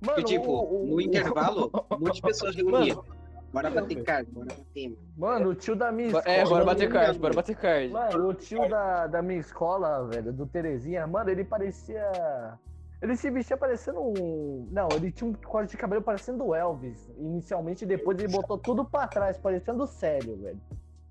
[0.01, 3.05] Mano, Porque, tipo, o- o- no o- intervalo, um monte de pessoas reuniam.
[3.53, 4.99] Bora bater carta, bora bater, mano.
[5.15, 6.23] Mano, o tio da minha escola.
[6.25, 7.89] É, bora bater card, bora bater card.
[7.93, 12.57] Mano, o tio da, da minha escola, velho, do Terezinha, mano, ele parecia.
[12.99, 14.67] Ele se vestia parecendo um.
[14.71, 17.11] Não, ele tinha um corte de cabelo parecendo o Elvis.
[17.17, 20.59] Inicialmente, depois ele botou tudo pra trás, parecendo sério, velho.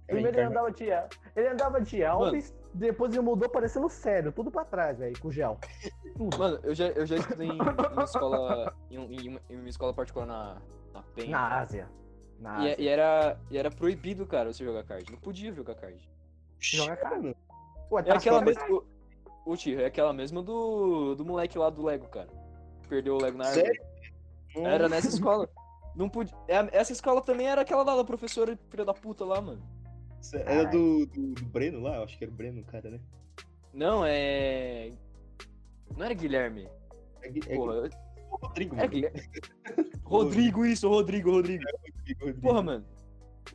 [0.07, 0.87] Primeiro ele andava de.
[1.37, 5.59] Ele andava de Elvis, depois ele mudou parecendo sério, tudo pra trás, velho, com gel.
[6.37, 8.75] Mano, eu já, eu já estudei em, em uma escola.
[8.91, 10.57] Em, em uma, em uma escola particular na,
[10.93, 11.31] na Penha.
[11.31, 12.02] Na Ásia.
[12.43, 15.11] Na E, é- e era, e era proibido, cara, você jogar card.
[15.11, 16.11] Não podia jogar card.
[16.59, 17.21] Joga cara.
[17.91, 18.67] Ué, É tá aquela mesma.
[18.69, 18.85] O,
[19.47, 22.29] o tio, é aquela mesma do, do moleque lá do Lego, cara.
[22.89, 23.65] Perdeu o Lego na árvore.
[23.67, 23.83] Sério?
[24.57, 25.49] Era nessa escola.
[25.95, 26.37] Não podia.
[26.49, 29.63] é- Essa escola também era aquela lá da professora filha da puta lá, mano.
[30.35, 31.97] Era do, do, do Breno lá?
[31.97, 33.01] Eu acho que era o Breno, cara, né?
[33.73, 34.91] Não, é.
[35.97, 36.69] Não era Guilherme.
[37.23, 37.89] É, é Porra,
[38.43, 38.93] Rodrigo, é mano.
[40.05, 41.65] Rodrigo, isso, Rodrigo, Rodrigo.
[41.65, 42.41] Rodrigo, Rodrigo.
[42.41, 42.85] Porra, mano.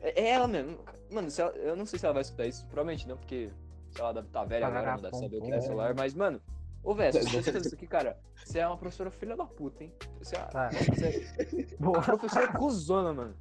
[0.00, 0.78] É é ela mesmo.
[1.10, 2.66] Mano, se ela- eu não sei se ela vai escutar isso.
[2.66, 3.50] Provavelmente não, porque
[3.90, 5.94] se ela deve tá velha agora, não deve saber o que é celular.
[5.94, 6.40] Mas, mano,
[6.82, 9.84] ô, velho, se você fez isso aqui, cara, você é uma professora filha da puta,
[9.84, 9.92] hein?
[10.18, 10.68] Você é, Ah.
[10.70, 11.06] você
[11.38, 12.00] é Boa.
[12.02, 13.34] professora cuzona, mano.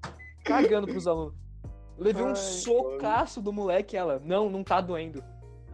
[0.44, 1.34] Cagando pros alunos.
[1.98, 4.22] Levei um Ai, socaço do moleque ela.
[4.24, 5.24] Não, não tá doendo.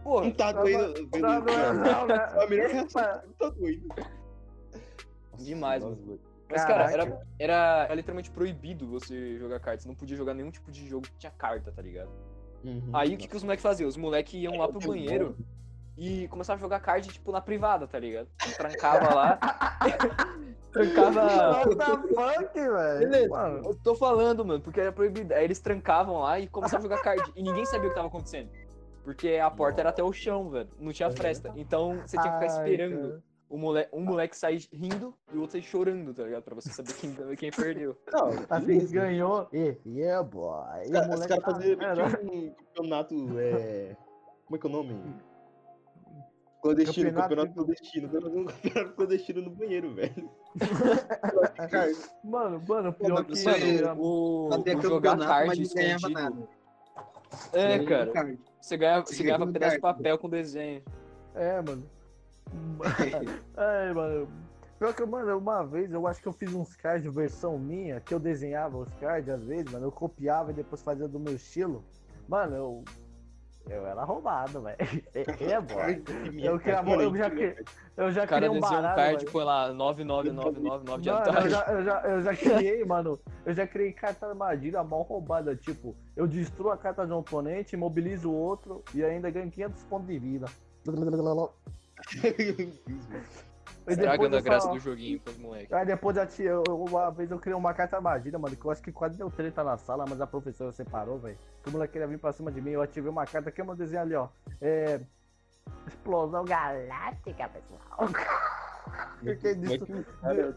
[0.02, 1.06] Porra, Não tá doendo.
[1.08, 2.14] Tá doendo, não, né?
[2.42, 3.50] A melhor reação não tá
[5.38, 6.20] Demais, Nossa, mano.
[6.50, 9.82] Mas, cara, era, era, era literalmente proibido você jogar cartas.
[9.82, 12.10] Você não podia jogar nenhum tipo de jogo que tinha carta, tá ligado?
[12.62, 12.90] Uhum.
[12.92, 13.88] Aí o que, que os moleques faziam?
[13.88, 15.36] Os moleques iam lá pro banheiro
[15.96, 18.28] e começavam a jogar card, tipo, na privada, tá ligado?
[18.56, 19.38] Trancava lá.
[20.72, 21.66] trancava.
[21.66, 22.98] What the fuck, velho?
[22.98, 25.32] Beleza, Mano, eu tô falando, mano, porque era proibido.
[25.34, 27.32] Aí eles trancavam lá e começavam a jogar card.
[27.34, 28.50] E ninguém sabia o que tava acontecendo.
[29.02, 30.68] Porque a porta era até o chão, velho.
[30.78, 31.52] Não tinha fresta.
[31.56, 33.22] Então você tinha que ficar ai, esperando cara.
[33.48, 33.86] O mole...
[33.92, 36.42] um moleque sair rindo e o outro sair chorando, tá ligado?
[36.42, 37.96] Pra você saber quem, quem perdeu.
[38.12, 38.94] Não, Assim, beleza.
[38.94, 39.48] ganhou.
[39.52, 40.64] E, yeah, boy.
[40.80, 41.92] E Os o caras moleque cara tá- faziam é,
[42.32, 43.38] um campeonato.
[43.38, 43.96] É...
[44.46, 45.14] Como é que é o nome?
[46.62, 48.08] Clandestino, Campeonato- clandestino.
[48.08, 50.30] Cara, um campeonato clandestino no banheiro, velho.
[51.70, 53.32] Cara, Mano, mano, pior Mano, que.
[53.34, 56.08] isso aí, mano, O, o jogar card escondido.
[56.10, 56.48] nada.
[57.52, 58.38] É, cara.
[58.60, 60.82] Você ganhava, Você ganhava pedaço de papel com desenho.
[61.34, 61.84] É, mano.
[63.56, 64.28] É, mano.
[64.78, 68.12] Pior que, mano, uma vez eu acho que eu fiz uns cards versão minha, que
[68.12, 69.86] eu desenhava os cards às vezes, mano.
[69.86, 71.84] Eu copiava e depois fazia do meu estilo.
[72.28, 72.84] Mano, eu.
[73.66, 74.76] Eu era roubado, velho.
[75.14, 76.02] É, boy.
[76.38, 77.30] Eu, que- eu já,
[77.96, 78.96] eu já O cara criei um desenha um baralho.
[79.16, 83.18] card, põe lá 99999 de Mano, eu já, eu, já, eu já criei, mano.
[83.46, 85.56] Eu já criei carta armadilha mal roubada.
[85.56, 89.82] Tipo, eu destruo a carta de um oponente, imobilizo o outro e ainda ganho 500
[89.84, 90.46] pontos de vida.
[93.86, 95.72] Estragando a graça do joguinho com os moleques.
[95.72, 98.82] Aí depois eu, eu- uma vez eu criei uma carta armadilha, mano, que eu acho
[98.82, 101.36] que quase deu treta na sala, mas a professora separou, velho.
[101.66, 103.76] O moleque queria vir pra cima de mim, eu ativei uma carta que eu vou
[103.76, 104.28] desenhar ali, ó.
[104.60, 105.00] É.
[105.86, 108.08] Explosão galáctica, pessoal.
[109.22, 110.04] Porque destru...
[110.22, 110.54] eu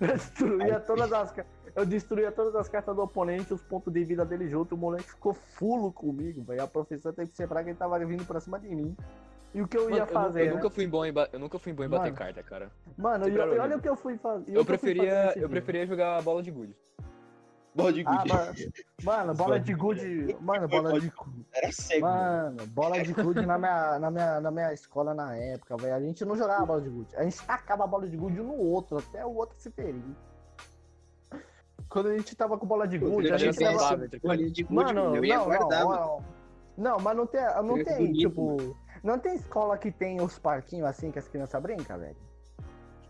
[0.00, 1.34] destruía todas as
[1.74, 4.74] Eu destruía todas as cartas do oponente, os pontos de vida dele junto.
[4.74, 6.62] O moleque ficou fulo comigo, velho.
[6.62, 8.96] A professora teve que separar que ele tava vindo pra cima de mim.
[9.54, 10.42] E o que eu Mano, ia eu fazer?
[10.42, 10.52] eu, né?
[10.54, 12.70] nunca fui bom em eu nunca fui bom em bater Mano, carta, cara.
[12.96, 14.54] Mano, Sempre e, era e olha o que eu fui fazer.
[14.56, 16.76] Eu preferia, eu preferia jogar bola de gude.
[17.74, 18.32] Bola de Ah, gude.
[18.32, 18.54] mano,
[19.04, 20.36] mano, bola de gude.
[20.40, 21.46] Mano, bola de gude.
[21.52, 22.06] Era cego.
[22.06, 22.66] mano.
[22.68, 25.94] Bola de gude na minha, na, minha, na minha escola na época, velho.
[25.94, 27.16] A gente não jogava bola de gude.
[27.16, 30.02] A gente tacava a bola de gude um no outro, até o outro se ferir.
[31.88, 35.38] Quando a gente tava com bola de gude, a eu gente gude, Mano, eu ia
[35.38, 36.00] não, guardar, não, mano.
[36.00, 36.36] não.
[36.76, 38.76] Não, mas não tem, não tem, bonito, tipo.
[39.02, 42.16] Não tem escola que tem os parquinhos assim que as crianças brincam, velho.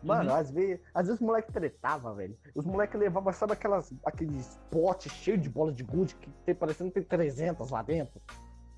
[0.03, 0.37] Mano, Uhum.
[0.37, 2.37] às vezes, às vezes os moleques tretavam, velho.
[2.55, 6.90] Os moleques levavam, sabe aquelas, aqueles potes cheios de bola de gude que tem, parecendo
[6.90, 8.20] que tem 300 lá dentro?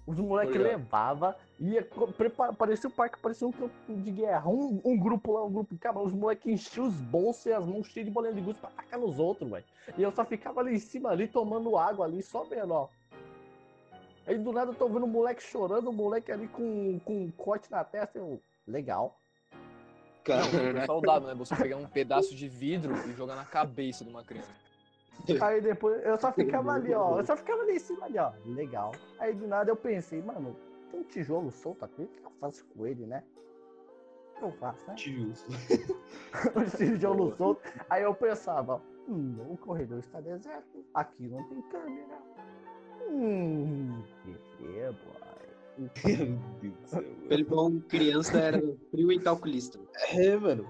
[0.07, 4.49] Os moleques levavam, ia, prepara, parecia o parque, parecia um campo de guerra.
[4.49, 7.87] Um, um grupo lá, um grupo, cara, os moleques enchiam os bolsos e as mãos
[7.88, 9.64] cheias de bolinha de gude pra atacar nos outros, velho.
[9.99, 12.88] E eu só ficava ali em cima, ali, tomando água ali, só vendo, ó.
[14.29, 17.31] Aí do nada eu tô vendo o moleque chorando, o moleque ali com, com um
[17.31, 19.19] corte na testa, eu, legal.
[20.23, 20.45] Cara,
[20.79, 21.35] É saudável, né?
[21.35, 24.53] Você pegar um pedaço de vidro e jogar na cabeça de uma criança.
[25.41, 27.19] Aí depois eu só ficava ali, ó.
[27.19, 28.33] Eu só ficava ali em cima ali, ó.
[28.45, 28.93] Legal.
[29.19, 30.55] Aí do nada eu pensei, mano,
[30.91, 33.25] tem um tijolo solto aqui, o que eu faço com ele, né?
[34.37, 34.95] O que eu faço, né?
[34.95, 35.33] tio.
[36.55, 37.62] Um tijolo solto.
[37.88, 40.85] Aí eu pensava, Hum, o corredor está deserto.
[40.93, 42.19] Aqui não tem câmera.
[43.09, 44.03] Hum,
[44.57, 45.18] que é, boy.
[45.79, 47.05] Meu Deus do céu.
[47.29, 49.79] Felipão, criança, era frio e calculista.
[50.11, 50.66] É, mano.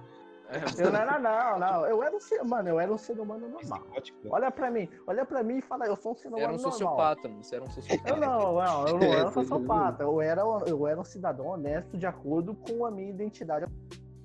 [0.79, 1.87] Eu não era, não, não.
[1.87, 3.83] Eu era um ser, mano, eu era um ser humano normal.
[3.95, 4.31] Né?
[4.31, 6.57] Olha pra mim, olha pra mim e fala, eu sou um ser humano Era um
[6.57, 6.73] normal.
[6.73, 7.45] sociopata, mano.
[7.45, 8.09] Você era um sociopata.
[8.09, 10.03] Eu não, não, eu não era um É, sociopata.
[10.05, 13.67] Eu era, eu era um cidadão honesto de acordo com a minha identidade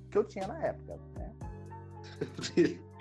[0.09, 0.97] que eu tinha na época.
[1.15, 1.33] Né?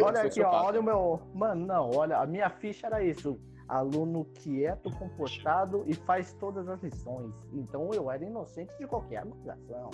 [0.00, 1.20] Olha aqui, ó, olha o meu.
[1.34, 3.40] Mano, não, olha, a minha ficha era isso.
[3.68, 7.32] Aluno quieto, comportado e faz todas as lições.
[7.52, 9.90] Então eu era inocente de qualquer acusação.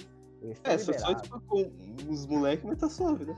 [0.64, 1.22] É, só, só liberado.
[1.22, 1.70] tipo, com
[2.10, 3.36] os moleques, mas tá suave, né?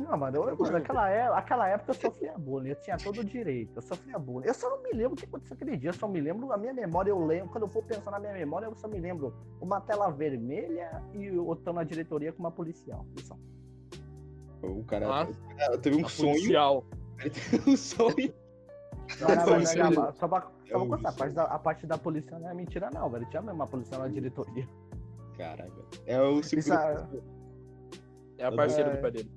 [0.00, 3.24] Não, mano, eu, mano, naquela, é, aquela época eu sofria bullying, eu tinha todo o
[3.24, 4.48] direito, eu sofria bullying.
[4.48, 6.56] Eu só não me lembro o que aconteceu aquele dia, eu só me lembro, a
[6.56, 9.32] minha memória eu lembro, quando eu for pensar na minha memória, eu só me lembro
[9.60, 13.06] uma tela vermelha e eu tô na diretoria com uma policial.
[13.16, 13.38] Isso.
[14.62, 15.78] O cara, Ah.
[15.80, 16.32] teve um sonho.
[16.32, 16.84] policial.
[17.20, 18.34] Ele teve um sonho.
[19.20, 19.98] Não, verdade, Isso aí.
[19.98, 22.40] a- só pra, só É pra o contar, a parte, da, a parte da policial
[22.40, 24.68] não é mentira não, velho, tinha mesmo uma policial na diretoria.
[25.36, 25.72] Caraca.
[26.06, 27.22] É o Isso segundo.
[28.38, 28.96] É a parceira É.
[28.96, 29.30] do pai dele.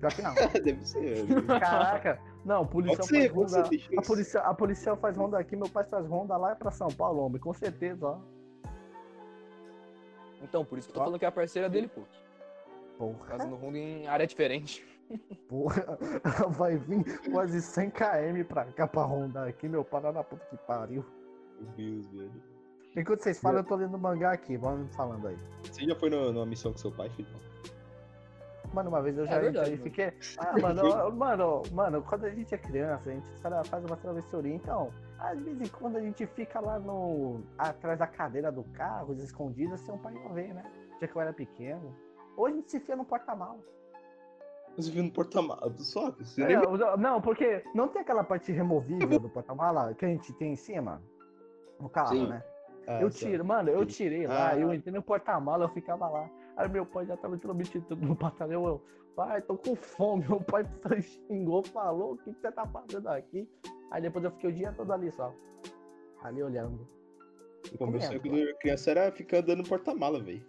[0.00, 0.34] Pior que não.
[0.62, 1.24] Deve ser.
[1.24, 1.58] né?
[1.60, 3.60] Caraca, não, o policial ser, faz ronda,
[3.98, 7.22] a policial, a policial faz ronda aqui, meu pai faz ronda lá pra São Paulo,
[7.24, 8.18] homem, com certeza, ó.
[10.42, 11.04] Então, por isso que eu tô Ó.
[11.04, 12.02] falando que é a parceira dele, pô.
[12.98, 13.26] Porra.
[13.38, 14.84] Fazendo rundo em área diferente.
[15.48, 15.98] Porra,
[16.58, 21.04] vai vir quase 100 km pra cá pra rondar aqui, meu na puta que pariu.
[21.60, 22.42] Meu Deus, velho.
[22.96, 25.36] Enquanto vocês falam, eu tô lendo mangá aqui, vamos falando aí.
[25.64, 27.28] Você já foi no- numa missão com seu pai, filho?
[28.72, 30.12] Mano, uma vez eu É já verdade, entrei e fiquei.
[30.38, 33.26] Ah, mano, mano, mano, quando a gente é criança, a gente
[33.64, 37.42] faz uma travessuria, então, às vezes em quando a gente fica lá no.
[37.58, 40.64] atrás da cadeira do carro, escondida, seu pai não vê, né?
[41.00, 41.94] Já que eu era pequeno.
[42.36, 43.60] Hoje a gente se enfia no porta-malas.
[44.78, 45.74] Viu no porta-malas.
[45.86, 50.08] Só, você É, o- não, porque não tem aquela parte removível do porta-mala que a
[50.08, 51.00] gente tem em cima?
[51.80, 52.26] No carro, Sim.
[52.28, 52.42] né?
[52.86, 54.58] Ah, eu tiro, mano, eu tirei lá, Ah.
[54.58, 56.30] eu entrei no porta-mala, eu ficava lá.
[56.56, 58.64] Aí meu pai já tava literalmente tudo no batalhão.
[58.64, 58.82] Eu,
[59.16, 60.24] pai, tô com fome.
[60.28, 60.64] Meu pai
[61.02, 63.48] xingou, falou, o que, que você tá fazendo aqui?
[63.90, 65.32] Aí depois eu fiquei o dia todo ali só.
[66.22, 66.86] Ali olhando.
[67.72, 70.44] E Pô, meu sonho quando eu era criança era ficar andando no porta-mala, velho.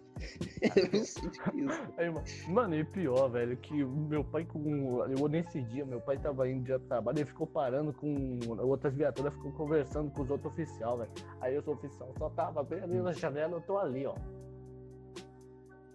[0.92, 1.92] Eu senti isso.
[1.96, 2.12] Aí,
[2.48, 5.04] mano, e pior, velho, que o meu pai com.
[5.04, 9.32] Eu nesse dia, meu pai tava indo de trabalho, ele ficou parando com outras viaturas,
[9.34, 11.10] ficou conversando com os outros oficiais, velho.
[11.40, 14.14] Aí eu sou oficial, só tava bem ali na janela, eu tô ali, ó.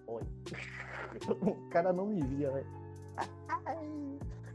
[0.08, 0.22] Oi.
[1.30, 2.68] O cara não me via, velho.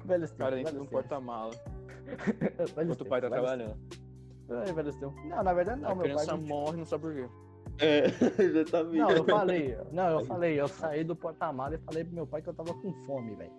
[0.04, 1.52] Velho O cara velho no porta-mala.
[2.74, 3.76] Velho Enquanto o pai tá trabalhando.
[4.48, 5.14] Tempo.
[5.28, 6.14] Não, na verdade não, a meu pai.
[6.14, 7.28] criança não- morre, não sabe por quê.
[7.80, 8.04] É,
[8.42, 8.96] exatamente.
[8.98, 12.42] Não, eu falei, não, eu falei, eu saí do porta-mala e falei pro meu pai
[12.42, 13.52] que eu tava com fome, velho.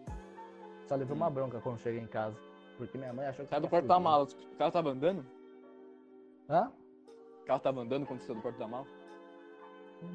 [0.88, 2.36] Só levei uma bronca quando cheguei em casa.
[2.78, 3.50] Porque minha mãe achou que.
[3.50, 4.24] Sai eu do porta-mala.
[4.26, 5.24] O carro tava andando?
[6.50, 6.72] Hã?
[7.42, 8.86] O carro tava andando quando você saiu do porta-mala?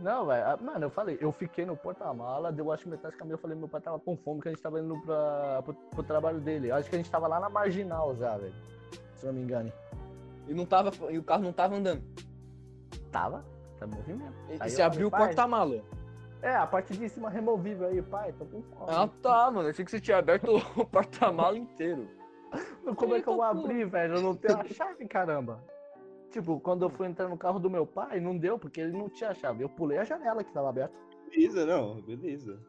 [0.02, 0.44] Não, velho.
[0.46, 3.38] ah, Mano, eu falei, eu fiquei no porta-mala, deu acho que metade do caminho, eu
[3.38, 6.40] falei, meu pai tava com fome, que a gente tava indo pra, pro, pro trabalho
[6.40, 6.70] dele.
[6.70, 8.54] Eu acho que a gente tava lá na marginal já, velho.
[9.14, 9.70] Se eu não me engano.
[10.46, 12.02] E, não tava, e o carro não tava andando.
[13.11, 13.44] Tava?
[13.78, 14.35] Tá em movimento.
[14.48, 15.83] E, Aí e você abriu o falei, pai, porta-mala.
[16.42, 18.87] É, a parte de cima removível aí, pai, tô com fome.
[18.88, 19.68] Ah tá, mano.
[19.68, 22.09] Eu achei que você tinha aberto o porta-mala inteiro.
[22.96, 24.16] Como é que eu vou abrir, velho?
[24.16, 25.62] Eu não tenho a chave, caramba.
[26.30, 29.09] Tipo, quando eu fui entrar no carro do meu pai, não deu, porque ele não
[29.09, 29.62] tinha a chave.
[29.62, 30.94] Eu pulei a janela que tava aberta.
[31.30, 32.61] Beleza, não, beleza.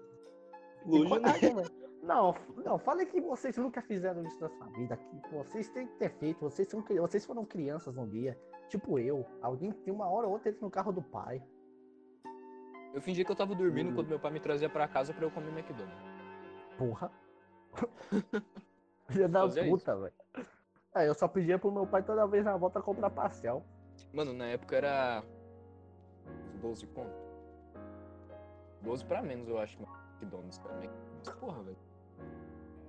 [0.86, 1.64] E Longe, né?
[2.06, 4.96] Não, não, falei que vocês nunca fizeram isso na sua vida.
[5.28, 6.40] Que vocês têm que ter feito.
[6.42, 8.40] Vocês, são, vocês foram crianças um dia.
[8.70, 9.26] Tipo eu.
[9.42, 11.42] Alguém tem uma hora ou outra entra no carro do pai.
[12.94, 13.96] Eu fingi que eu tava dormindo Hum.
[13.96, 16.06] quando meu pai me trazia pra casa pra eu comer McDonald's.
[16.78, 17.12] Porra.
[19.10, 20.14] Filha da puta, velho.
[20.94, 23.66] É, eu só pedia pro meu pai toda vez na volta comprar pastel.
[24.14, 25.24] Mano, na época era
[26.62, 27.14] 12 conto.
[28.82, 29.78] 12 pra menos, eu acho.
[30.22, 30.76] McDonald's, cara.
[30.76, 31.78] Mas, Porra, velho.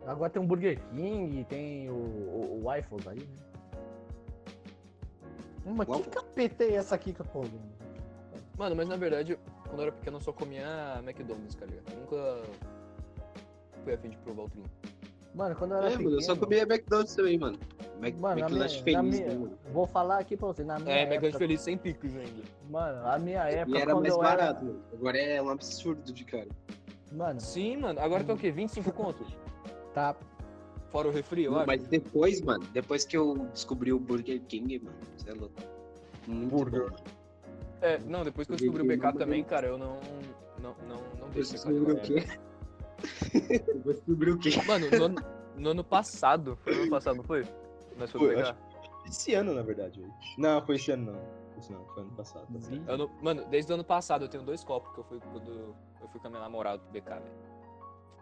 [0.06, 3.26] Agora tem um Burger King, tem o, o, o iPhone aí, né?
[5.66, 6.10] Hum, Mas que Waffle.
[6.12, 7.76] capeta é essa aqui que eu tô olhando?
[8.56, 10.64] Mano, mas na verdade, quando eu era pequeno, eu só comia
[11.02, 11.72] McDonald's, cara.
[11.90, 12.42] Eu nunca
[13.82, 14.62] fui a fim de provar outro.
[15.34, 16.04] Mano, quando eu era É, pequeno...
[16.10, 17.58] mano, eu só comia McDonald's também, mano.
[18.00, 19.58] Mac, Mano, McLanche minha, feliz, minha- né, mano?
[19.72, 22.42] vou falar aqui pra você, na minha É, McDonald's época, feliz sem picos ainda.
[22.70, 24.64] mano, a minha época, E era mais eu barato, era...
[24.72, 24.82] mano.
[24.92, 26.48] Agora é um absurdo de cara.
[27.12, 28.00] Mano, Sim, mano.
[28.00, 28.50] Agora tá o quê?
[28.52, 29.26] 25 contos?
[29.96, 30.14] Tá...
[30.92, 31.66] Fora o refri, acho.
[31.66, 35.54] Mas depois, mano, depois que eu descobri o Burger King, mano, você é louco.
[36.26, 36.90] Muito Burger.
[36.90, 36.96] bom.
[37.80, 39.98] É, não, depois que eu descobri o BK também, cara, eu não.
[40.60, 42.00] Não, não, não deixo descobri o BK.
[42.02, 42.26] quê?
[43.68, 44.50] Eu vou descobrir o quê?
[44.66, 45.16] Mano, no ano,
[45.54, 46.56] no ano passado.
[46.64, 47.42] Foi no ano passado, não foi?
[47.98, 48.56] Nós Foi, fomos pegar.
[49.06, 50.02] Esse ano, na verdade.
[50.38, 51.20] Não, foi esse ano não.
[51.58, 52.46] Esse não, foi ano passado.
[52.86, 55.74] tá não- mano, desde o ano passado eu tenho dois copos que eu fui quando
[56.00, 57.24] eu fui com a minha namorada pro BK, velho.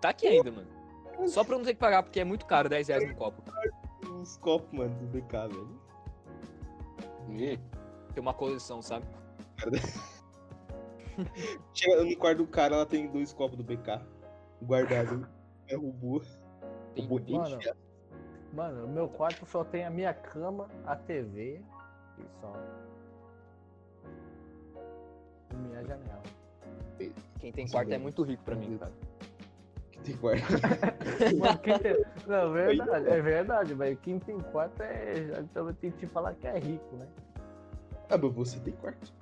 [0.00, 0.84] Tá aqui ainda, mano.
[1.27, 3.42] Só pra eu não ter que pagar, porque é muito caro, 10 reais no copo.
[4.07, 5.81] Uns copos, mano, do BK, velho.
[8.14, 9.07] Tem uma coleção, sabe?
[11.72, 14.00] Chega no quarto do cara, ela tem dois copos do BK.
[14.62, 15.27] Guardado.
[15.66, 16.20] É robô.
[16.94, 17.59] Tem Robô Mano,
[18.53, 21.62] Mano, o meu quarto só tem a minha cama, a TV
[22.18, 22.53] e só.
[25.50, 26.22] E minha janela.
[27.40, 28.92] Quem tem quarto é muito rico pra mim, cara.
[30.05, 30.45] Tem quarto.
[31.38, 31.61] Mano.
[32.27, 33.97] Não, é verdade, é verdade, velho.
[33.99, 35.40] Quem tem quarto é.
[35.40, 37.07] Então tem que te falar que é rico, né?
[38.11, 39.12] Ah, mas você tem quarto.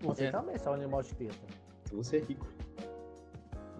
[0.00, 0.30] Você É.
[0.30, 1.34] também, seu animal de teta.
[1.92, 2.46] Você é rico.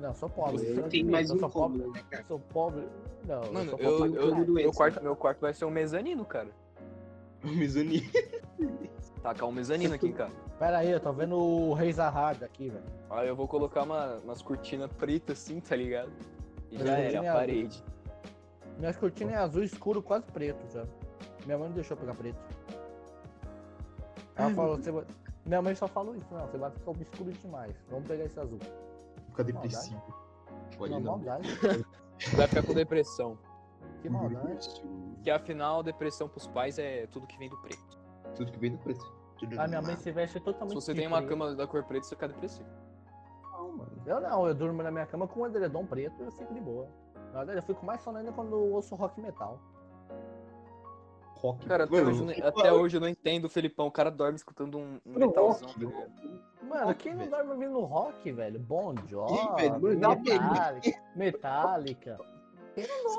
[0.01, 0.59] Não, sou pobre.
[0.59, 1.87] Você eu tem mais eu um sou pobre.
[1.87, 2.25] né, cara?
[2.27, 2.89] Sou pobre.
[3.27, 4.17] Não, eu Mano, sou eu, pobre.
[4.17, 6.49] eu- com doença, meu, quarto, meu quarto vai ser um mezanino, cara.
[7.45, 8.01] Misonia.
[9.23, 10.31] Tacar um mezanino aqui, cara.
[10.59, 12.85] Pera aí, eu tô vendo o Rei Zahard aqui, velho.
[13.11, 16.11] Aí eu vou colocar uma, umas cortinas pretas assim, tá ligado?
[16.71, 17.33] E já era, é a azul.
[17.41, 17.85] parede.
[18.79, 20.85] Minhas cortinas é azul escuro, quase preto já.
[21.45, 22.39] Minha mãe não deixou pegar preto.
[24.37, 25.05] Ela falou, você vai...
[25.45, 27.75] Minha mãe só falou isso, não, você vai ficar escuro demais.
[27.91, 28.59] Vamos pegar esse azul.
[29.31, 30.03] Fica depressivo.
[30.77, 31.13] Pode Uma não.
[31.13, 31.49] maldade.
[32.37, 33.39] Vai ficar com depressão.
[34.03, 34.69] Que maldade.
[35.23, 37.99] Que afinal, depressão pros pais é tudo que vem do preto.
[38.37, 39.01] Tudo que vem do preço.
[39.57, 41.31] A minha mãe se veste totalmente Se você tem uma preto.
[41.31, 42.69] cama da cor preta, você fica depressivo.
[44.09, 46.61] Eu não, eu durmo na minha cama com um edredom preto e eu fico de
[46.61, 46.89] boa.
[47.33, 49.61] Na verdade, eu fico mais sono ainda quando eu ouço rock metal.
[51.37, 51.67] Rock.
[51.67, 53.87] Cara, até, hoje, eu não- que até hoje eu não entendo o Felipão.
[53.87, 55.69] O cara dorme escutando um, um Não, metalzão.
[55.69, 56.67] rock, tá?
[56.67, 58.59] Mano, Rock, quem não dorme ouvindo rock, velho?
[58.59, 59.37] Bon Jovi.
[59.95, 62.19] Metallica, Metallica.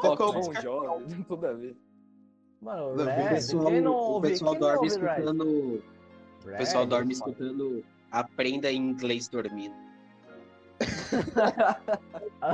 [0.01, 0.53] Qual é o Bon?
[0.53, 1.77] Jovi, tudo a ver.
[2.61, 4.95] Mano, Não, o O pessoal, quem não o ouve, pessoal quem não dorme Red?
[4.97, 5.83] escutando.
[6.43, 9.75] O pessoal dorme escutando Aprenda inglês dormindo.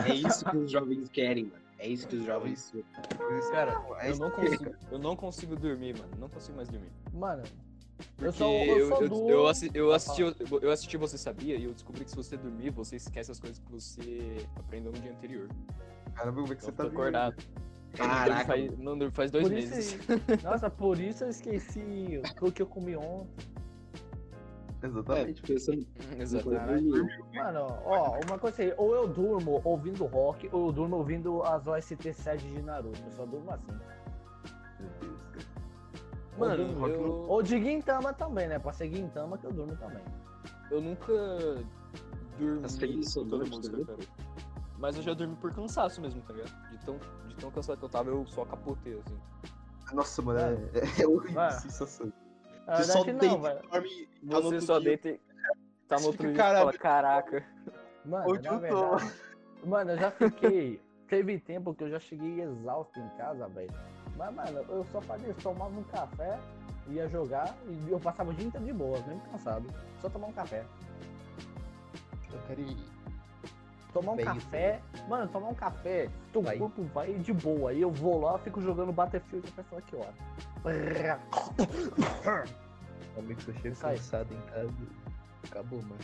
[0.05, 1.63] É isso que os jovens querem, mano.
[1.77, 2.73] É isso que os jovens.
[3.51, 6.11] Cara, É eu isso não, consigo, eu não consigo dormir, mano.
[6.17, 6.91] Não consigo mais dormir.
[7.13, 7.43] Mano,
[8.19, 9.29] eu Porque sou, eu eu, sou eu, do...
[9.29, 10.21] eu, assi- eu Pode assisti,
[10.61, 13.59] eu assisti Você Sabia e eu descobri que se você dormir, você esquece as coisas
[13.59, 15.47] que você aprendeu no dia anterior.
[16.13, 17.35] Caramba, como é que você Então tá fica acordado.
[17.93, 19.97] Caraca, Faz, não, dorme faz dois Por isso, meses.
[20.43, 23.45] nossa, por isso eu esqueci o que eu comi ontem.
[24.85, 25.41] É, Exatamente.
[25.41, 25.87] pensando.
[26.19, 27.35] Exatamente.
[27.35, 31.65] Mano, ó, uma coisa assim, ou eu durmo ouvindo rock, ou eu durmo ouvindo as
[31.67, 33.01] OST 7 de Naruto.
[33.05, 33.71] Eu só durmo assim.
[34.79, 35.45] Meu Deus, cara.
[36.37, 38.59] Mano, ou, eu, ou de Gintama também, né?
[38.59, 40.03] Pode ser Gintama que eu durmo também.
[40.71, 41.13] eu nunca
[42.37, 43.99] dormi escutando música, cara.
[44.77, 46.51] Mas eu já dormi por cansaço mesmo, tá ligado?
[46.69, 49.17] De tão, de tão cansado que eu tava, eu só capotei, assim.
[49.93, 51.47] Nossa, mano, é, é horrível Ah.
[51.47, 52.11] essa sensação.
[52.65, 53.59] Na Você só não, deita velho.
[53.63, 54.07] e dorme.
[54.07, 54.87] tá no Você outro só dia.
[54.89, 55.19] deita e
[55.87, 57.45] tá no outro dia e fala, caraca.
[58.03, 58.59] Mano, Onde eu tô?
[58.59, 59.13] verdade.
[59.63, 60.81] Mano, eu já fiquei.
[61.07, 63.71] Teve tempo que eu já cheguei exausto em casa, velho.
[64.17, 66.39] Mas, mano, eu só fazia isso, tomava um café,
[66.87, 69.67] ia jogar e eu passava o dia inteiro de boa, mesmo cansado.
[70.01, 70.65] Só tomar um café.
[72.31, 72.94] Eu quero ir.
[73.95, 76.57] Tomar um Bem, café, mano, tomar um café, teu Vai.
[76.57, 77.71] corpo vai de boa.
[77.71, 80.13] Aí eu vou lá, fico jogando Battlefield a pessoa que hora.
[83.17, 84.73] Amigo, você chega cansado em casa.
[85.45, 85.95] Acabou, mano.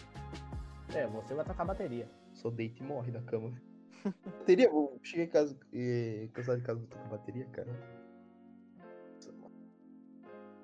[0.95, 2.07] É, você vai tacar bateria.
[2.33, 3.51] Só deita e morre na cama.
[4.39, 4.69] bateria?
[4.69, 5.57] Vou chegar em casa.
[5.73, 7.67] eh, cansado de casa, vou tocar bateria, cara.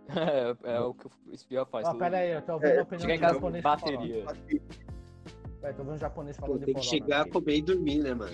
[0.10, 1.86] É, é o que o espião faz.
[1.86, 4.26] Ó, todo pera aí, eu tô ouvindo É, a opinião com japonês bateria.
[5.74, 5.94] Falando.
[5.96, 7.32] Um japonês Pô, falando de tem que chegar, né?
[7.32, 8.32] comer e dormir, né, mano?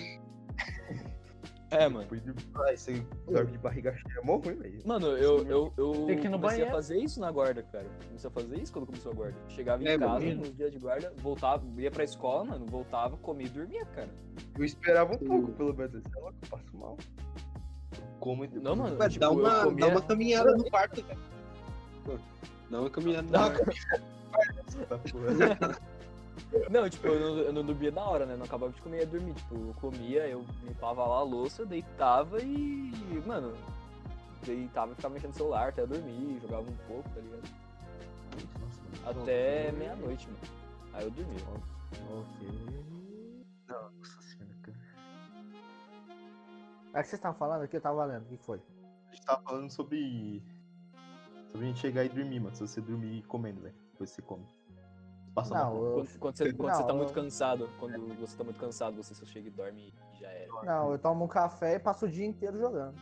[1.70, 2.02] É, mano.
[2.08, 2.32] Depois de...
[2.66, 4.20] Ai, você dorme de barriga cheia.
[4.20, 4.80] É mó ruim, velho.
[4.86, 6.68] Mano, eu, eu, eu Tem comecei banheiro.
[6.70, 7.86] a fazer isso na guarda, cara.
[8.06, 9.36] Comecei a fazer isso quando começou a guarda.
[9.48, 10.42] Chegava em É, casa, mano.
[10.42, 14.08] no dia de guarda, voltava, ia pra escola, mano, voltava, comia e dormia, cara.
[14.56, 16.00] Eu esperava um pouco, pelo menos.
[16.12, 16.96] Sei lá, que eu passo mal.
[17.96, 18.96] Eu Como e Não, mano.
[19.08, 21.18] Tipo, dá, uma, comia- dá uma caminhada no quarto, velho.
[22.04, 22.12] Pô,
[22.70, 23.72] Dá uma caminhada no Dá uma quarto.
[26.70, 28.36] Não, tipo, eu não, eu não dormia na hora, né?
[28.36, 29.34] Não acabava de comer e ia dormir.
[29.34, 32.92] Tipo, eu comia, eu limpava lá a louça, deitava e.
[33.26, 33.54] Mano,
[34.44, 37.48] deitava e ficava mexendo no celular até eu dormir, jogava um pouco, tá ligado?
[38.60, 39.20] Nossa.
[39.20, 40.38] Até meia-noite, mano.
[40.92, 41.40] Aí eu dormia.
[43.68, 44.78] Nossa senhora, cara.
[46.94, 48.22] É que vocês estavam falando aqui, eu tava lendo.
[48.22, 48.60] O que foi?
[49.10, 50.42] A gente tava falando sobre.
[51.48, 52.54] Sobre a gente chegar e dormir, mano.
[52.54, 53.74] Se você dormir comendo, velho.
[53.92, 54.46] Depois você come.
[55.34, 55.84] Passa Não, mal.
[55.84, 58.58] eu, Quando, quando você, quando você Não, tá eu- muito cansado, quando você tá muito
[58.60, 60.48] cansado, você só chega e dorme e já era.
[60.62, 62.94] não, eu tomo um café e passo o dia inteiro jogando.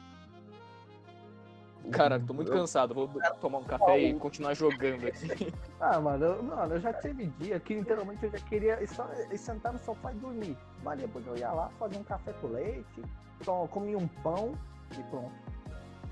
[1.90, 3.08] Cara, tô muito cansado, vou
[3.40, 5.26] tomar um café e continuar jogando aqui.
[5.84, 9.04] Ah, mano, eu, mano, eu já tive dia que literalmente eu já queria só
[9.36, 10.56] sentar no sofá e dormir.
[10.80, 13.02] Mas depois eu ia lá, fazia um café com leite,
[13.44, 14.52] to- comia um pão
[14.96, 15.32] e pronto.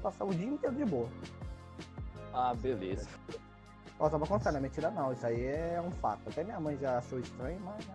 [0.02, 1.08] Passava o dia inteiro de boa.
[2.34, 3.08] Ah, beleza.
[4.00, 6.20] Ó, só pra contar, não é mentira não, isso aí é um fato.
[6.28, 7.86] Até minha mãe já achou estranho, mas...
[7.86, 7.94] né?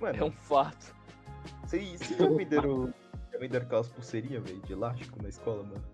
[0.00, 0.92] É Mano, um fato.
[1.64, 2.92] vocês já venderam,
[3.32, 5.84] já venderam aquelas pulseirinhas, velho, de elástico na escola, mano?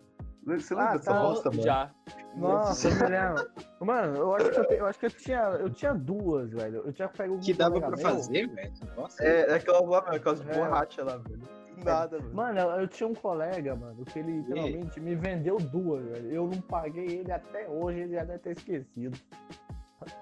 [0.47, 1.21] Você lembra Ah, dessa tá.
[1.21, 1.63] bosta, mano?
[1.63, 1.91] Já.
[2.35, 3.51] Nossa, eu me lembro.
[3.81, 6.77] Mano, eu acho que eu, te- eu acho que eu tinha, eu tinha duas, velho.
[6.87, 7.99] Eu tinha pego Que dava pra meu.
[7.99, 8.73] fazer, velho.
[8.97, 9.23] Nossa.
[9.23, 10.55] É, é lá, mano, aquelas É.
[10.55, 11.43] borracha lá, velho.
[11.85, 12.35] Nada, mano.
[12.35, 16.31] Mano, eu, eu tinha um colega, mano, que ele literalmente me vendeu duas, velho.
[16.33, 19.19] Eu não paguei ele até hoje, ele já deve ter esquecido.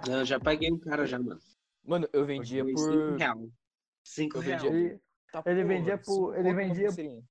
[0.09, 1.41] Não, eu já paguei um cara já, mano.
[1.85, 2.81] Mano, eu vendia Foi por.
[2.93, 3.49] cinco real.
[4.03, 4.59] Cinco Eu real.
[4.61, 5.01] vendia- Ele,
[5.33, 7.23] Tá, Ele porra, vendia por- ele vendia- pulseirinha.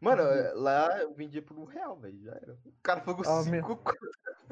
[0.00, 2.22] Mano, é, lá eu vendia por um real, velho.
[2.22, 2.52] Já era.
[2.64, 3.98] O cara pagou Ah, cinco conto,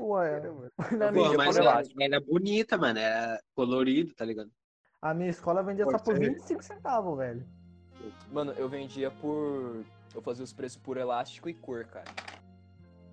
[0.01, 0.70] ué, mano.
[1.01, 2.03] na Eu minha, vendia Pô, mas por era, elástico.
[2.03, 2.99] era bonita, mano.
[2.99, 4.51] Era colorido, tá ligado?
[5.03, 6.30] a minha escola vendia só por Pode ser.
[6.30, 7.47] 25 centavos, velho.
[8.32, 9.84] Mano, eu vendia por.
[10.14, 12.07] Eu fazia os preços por elástico e cor, cara.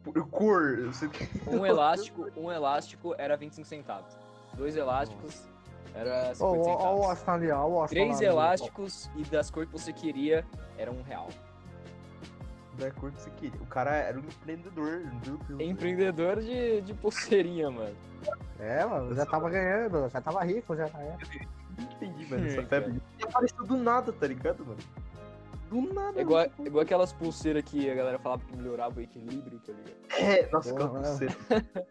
[0.04, 0.86] Por cor.
[0.88, 1.10] Você...
[1.48, 4.18] Um elástico, um elástico era 25 centavos.
[4.56, 5.48] Dois elásticos
[5.96, 7.42] era 50 Ó, ó, ó o centavos.
[7.42, 7.84] Ali, ó.
[7.84, 10.46] o Três elásticos e das cores que você queria
[10.78, 11.30] era um real.
[12.78, 13.62] Da cor que você queria.
[13.62, 15.04] O cara era um empreendedor.
[15.48, 15.60] Deus.
[15.60, 17.96] Empreendedor de, de pulseirinha, mano.
[18.60, 20.86] É, mano, já tava ganhando, já tava rico, já.
[20.86, 21.18] É.
[21.78, 23.02] Não entendi, mano, essa Hum, febre.
[23.24, 24.80] Apareceu do nada, tá ligado, mano?
[25.70, 26.20] Do nada.
[26.20, 26.54] É igual, mano.
[26.60, 29.96] é igual aquelas pulseiras que a galera falava que melhorava o equilíbrio, tá ligado?
[30.20, 30.88] É, nossa, né?
[30.88, 31.36] pulseira.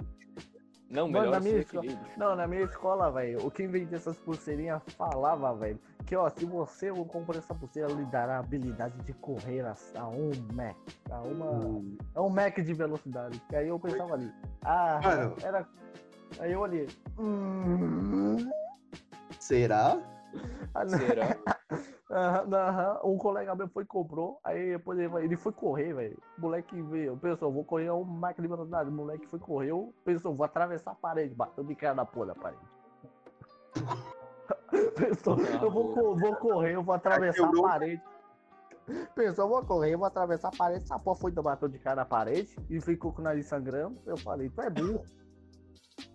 [0.93, 2.12] Não, Mano, melhora na o seu minha escola- equilíbrio.
[2.18, 6.45] Não, na minha escola, velho, o que vendia essas pulseirinhas falava, velho, que ó, se
[6.45, 10.76] você comprar essa pulseira, lhe dará a habilidade de correr a, a um Mac,
[11.11, 11.83] a uma,
[12.14, 13.41] a um Mac de velocidade.
[13.51, 14.30] E aí eu pensava ali,
[14.66, 15.35] ah, Mano.
[15.43, 15.66] era.
[16.41, 16.87] Aí eu olhei,
[17.18, 18.51] hum,
[19.41, 19.99] Será?
[20.74, 20.89] ah.
[20.89, 21.37] Será?
[23.05, 26.18] Um colega meu foi e comprou, aí depois ele, ele foi correr, velho.
[26.39, 28.91] Moleque veio, pensou, vou correr um Mac de velocidade.
[28.91, 32.35] O moleque foi correu, pensou, vou atravessar a parede, bateu de cara na porra da
[32.35, 32.62] parede.
[34.95, 38.03] pensou, eu vou, vou correr, eu vou atravessar a parede.
[39.14, 40.85] Pensou, eu vou correr, eu vou atravessar a parede.
[40.85, 43.99] Essa porra foi bateu de cara na parede e ficou com o nariz sangrando.
[44.05, 45.05] Eu falei, tu é burro.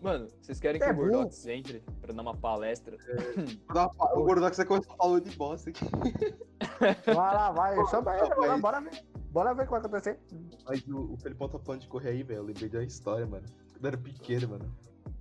[0.01, 2.97] Mano, vocês querem que É o Gordox entre pra dar uma palestra?
[3.69, 5.86] Uma- O Gordox você começou falando de bosta aqui.
[7.05, 9.05] Vai lá, vai, chama ele, Não, bora, bora ver.
[9.32, 10.19] Bora ver o que vai acontecer.
[10.65, 12.39] Mas o, o Felipão tá falando de correr aí, velho.
[12.39, 13.45] Eu lembrei da história, mano.
[13.73, 14.75] Quando era pequeno, mano.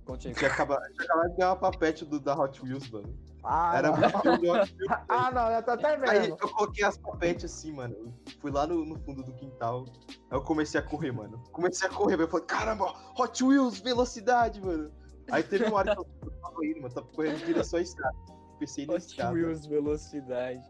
[0.07, 3.13] Acabado, tinha acabado de ganhar uma papete do, da Hot Wheels, mano.
[3.49, 3.97] Ah, Era não.
[3.97, 4.75] muito Hot Wheels.
[5.07, 6.37] ah, não, eu tô até Aí vendo.
[6.39, 7.95] eu coloquei as papetes assim, mano.
[7.95, 9.85] Eu fui lá no, no fundo do quintal.
[10.29, 11.41] Aí eu comecei a correr, mano.
[11.53, 12.27] Comecei a correr, velho.
[12.27, 14.91] Eu falei, caramba, Hot Wheels, velocidade, mano.
[15.31, 16.93] Aí teve uma hora que eu tava indo, mano.
[16.93, 18.15] Tava correndo em direção à escada.
[18.49, 19.33] Tropecei na Hot escada.
[19.33, 20.61] Wheels velocidade.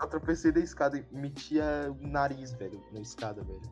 [0.00, 3.62] Eu tropecei da escada e metia o nariz, velho, na escada, velho.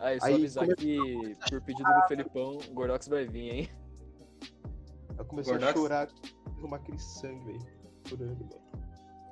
[0.00, 3.68] Aí, só Aí, avisar que, por pedido do Felipão, o Gordox vai vir, hein?
[5.18, 5.78] Eu comecei a Gordox?
[5.80, 6.08] chorar,
[6.60, 7.66] derramar aquele sangue, velho.
[8.06, 8.60] Chorando, mano.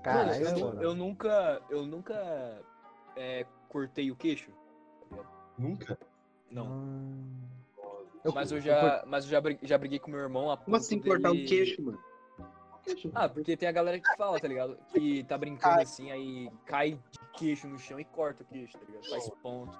[0.02, 1.62] Cara, Mano, eu, eu, nu- eu nunca.
[1.68, 2.62] Eu nunca
[3.16, 4.50] é, cortei o queixo.
[5.58, 5.98] Nunca?
[6.50, 6.66] Não.
[6.66, 7.42] Hum,
[8.34, 9.04] mas eu já.
[9.06, 11.34] Mas eu já, bri- já briguei com meu irmão a Como assim ponto cortar o
[11.34, 11.98] dele- queixo, mano?
[13.14, 14.78] Ah, porque tem a galera que fala, tá ligado?
[14.94, 18.84] Que tá brincando assim, aí cai de queixo no chão e corta o queixo, tá
[18.86, 19.06] ligado?
[19.10, 19.78] Faz ponto.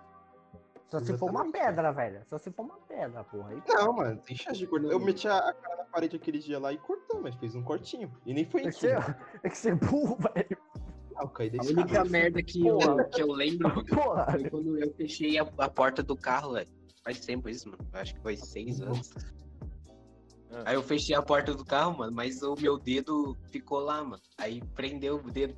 [0.91, 1.67] Só se for uma Exatamente.
[1.67, 2.23] pedra, velho.
[2.31, 3.51] Só se for uma pedra, porra.
[3.51, 4.89] Aí, Não, mano, tem chance de cortar.
[4.89, 8.11] Eu meti a, cara na parede aquele dia lá e cortou, mas fez um cortinho.
[8.25, 8.81] E nem foi é, que isso.
[8.81, 8.97] ser,
[9.43, 10.59] é que ser burro, velho.
[11.17, 12.79] Ah, A única merda que eu,
[13.13, 14.31] que eu lembro Porra.
[14.31, 16.69] foi quando eu fechei a, a porta do carro, velho.
[17.05, 17.85] Faz tempo isso, mano.
[17.93, 19.11] Acho que foi seis anos.
[20.51, 20.63] Ah.
[20.67, 24.23] Aí eu fechei a porta do carro, mano, mas o meu dedo ficou lá, mano.
[24.39, 25.55] Aí prendeu o dedo.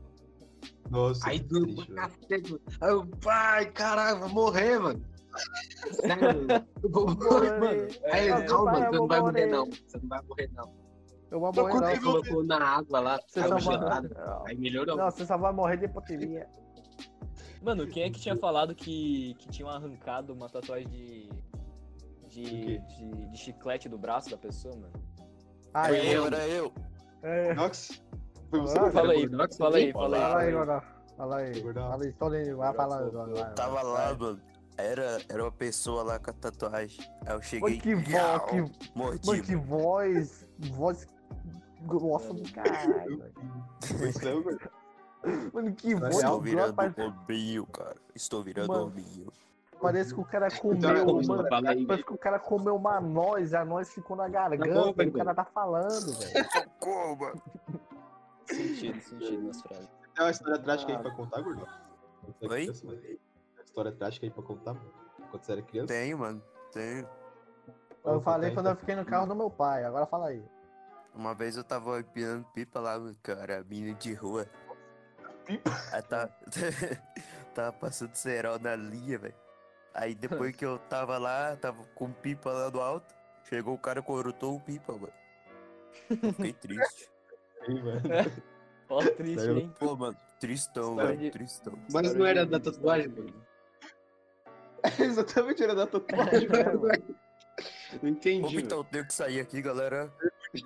[0.91, 1.95] Nossa, Aí do triste, velho.
[1.95, 2.63] cacete, mano.
[2.81, 5.05] Aí eu, pai, caralho, vou morrer, mano.
[5.93, 6.67] Sério, mano.
[6.83, 7.89] Eu vou morrer, mano.
[8.13, 9.67] Aí, É, calma, você não vai morrer, não.
[9.67, 10.73] Você não vai morrer, não.
[11.31, 12.03] Eu vou morrer, Aí não.
[12.03, 14.01] colocou na água lá, Você só vai...
[14.49, 14.97] Aí melhorou.
[14.97, 16.49] Não, você só vai morrer de hipotermia.
[17.63, 21.29] Mano, quem é que tinha falado que, que tinham arrancado uma tatuagem de.
[22.29, 24.93] De, de, de chiclete do braço da pessoa, mano?
[25.75, 26.03] Ah, Foi eu.
[26.13, 26.73] eu, era eu.
[27.23, 27.55] É.
[27.55, 28.01] Nox?
[28.51, 28.79] Foi você?
[28.79, 28.93] Ah, cara?
[28.93, 29.93] Fala aí, Gordox fala aí, também?
[29.93, 30.23] fala aí.
[30.23, 30.53] Fala aí, Fala aí.
[30.53, 30.83] Gordão.
[31.17, 31.61] Fala aí.
[31.61, 31.89] Gordão.
[31.91, 32.57] Fala aí, Toninho.
[32.57, 32.99] Vai Gordão, falar.
[32.99, 33.85] sou- vai, vai, Tava vai.
[33.85, 34.41] lá, mano.
[34.81, 37.01] Era, era uma pessoa lá com a tatuagem.
[37.27, 37.71] Aí eu cheguei.
[37.71, 39.27] Mano, que voz, que, Mordi.
[39.27, 39.67] mano, que mano.
[39.69, 40.47] voz.
[40.73, 41.07] Voz
[41.83, 43.35] Nossa do caralho, velho.
[44.09, 44.81] Isso é.
[45.53, 47.97] Mano, que Estou voz Estou virando parece, hominho, cara.
[48.15, 48.87] Estou virando Mano.
[48.87, 49.33] hominho.
[49.81, 51.69] parece que o cara Então, comeu, como mano.
[51.69, 55.09] Aí, Parece que o cara comeu uma noz, a noz ficou na garganta, bom, e
[55.09, 56.47] o cara tá falando, velho.
[56.79, 57.33] Coma!
[58.47, 59.89] Sentido, sentido nas frases.
[60.15, 61.67] Tem uma história trágica aí pra contar, gordão?
[62.43, 62.67] Era Oi?
[63.71, 64.93] História trágica aí pra contar, mano.
[65.31, 65.87] Quando você era criança?
[65.89, 66.43] Tenho, mano.
[66.73, 67.09] Tenho.
[68.05, 68.73] Eu Vou falei quando então.
[68.73, 70.43] eu fiquei no carro do meu pai, agora fala aí.
[71.15, 74.47] Uma vez eu tava empinando pipa lá, cara, menino de rua.
[75.45, 75.71] Pipa?
[75.93, 76.29] Aí tá...
[77.55, 79.35] tava passando cerol na linha, velho.
[79.95, 83.15] Aí depois que eu tava lá, tava com pipa lá no alto,
[83.49, 85.13] chegou o cara e corotou o pipa, mano.
[86.11, 87.11] Eu fiquei triste.
[87.63, 88.01] Aí, mano.
[88.89, 89.75] Ó, triste, hein?
[89.79, 91.75] Pô, mano, tristão, velho, de- tristão.
[91.93, 93.50] Mas não era da tatuagem, mano.
[94.99, 96.49] Exatamente, era da tatuagem.
[96.51, 97.17] É, mano.
[98.03, 98.59] Não entendi.
[98.59, 100.13] então eu tenho que sair aqui, galera.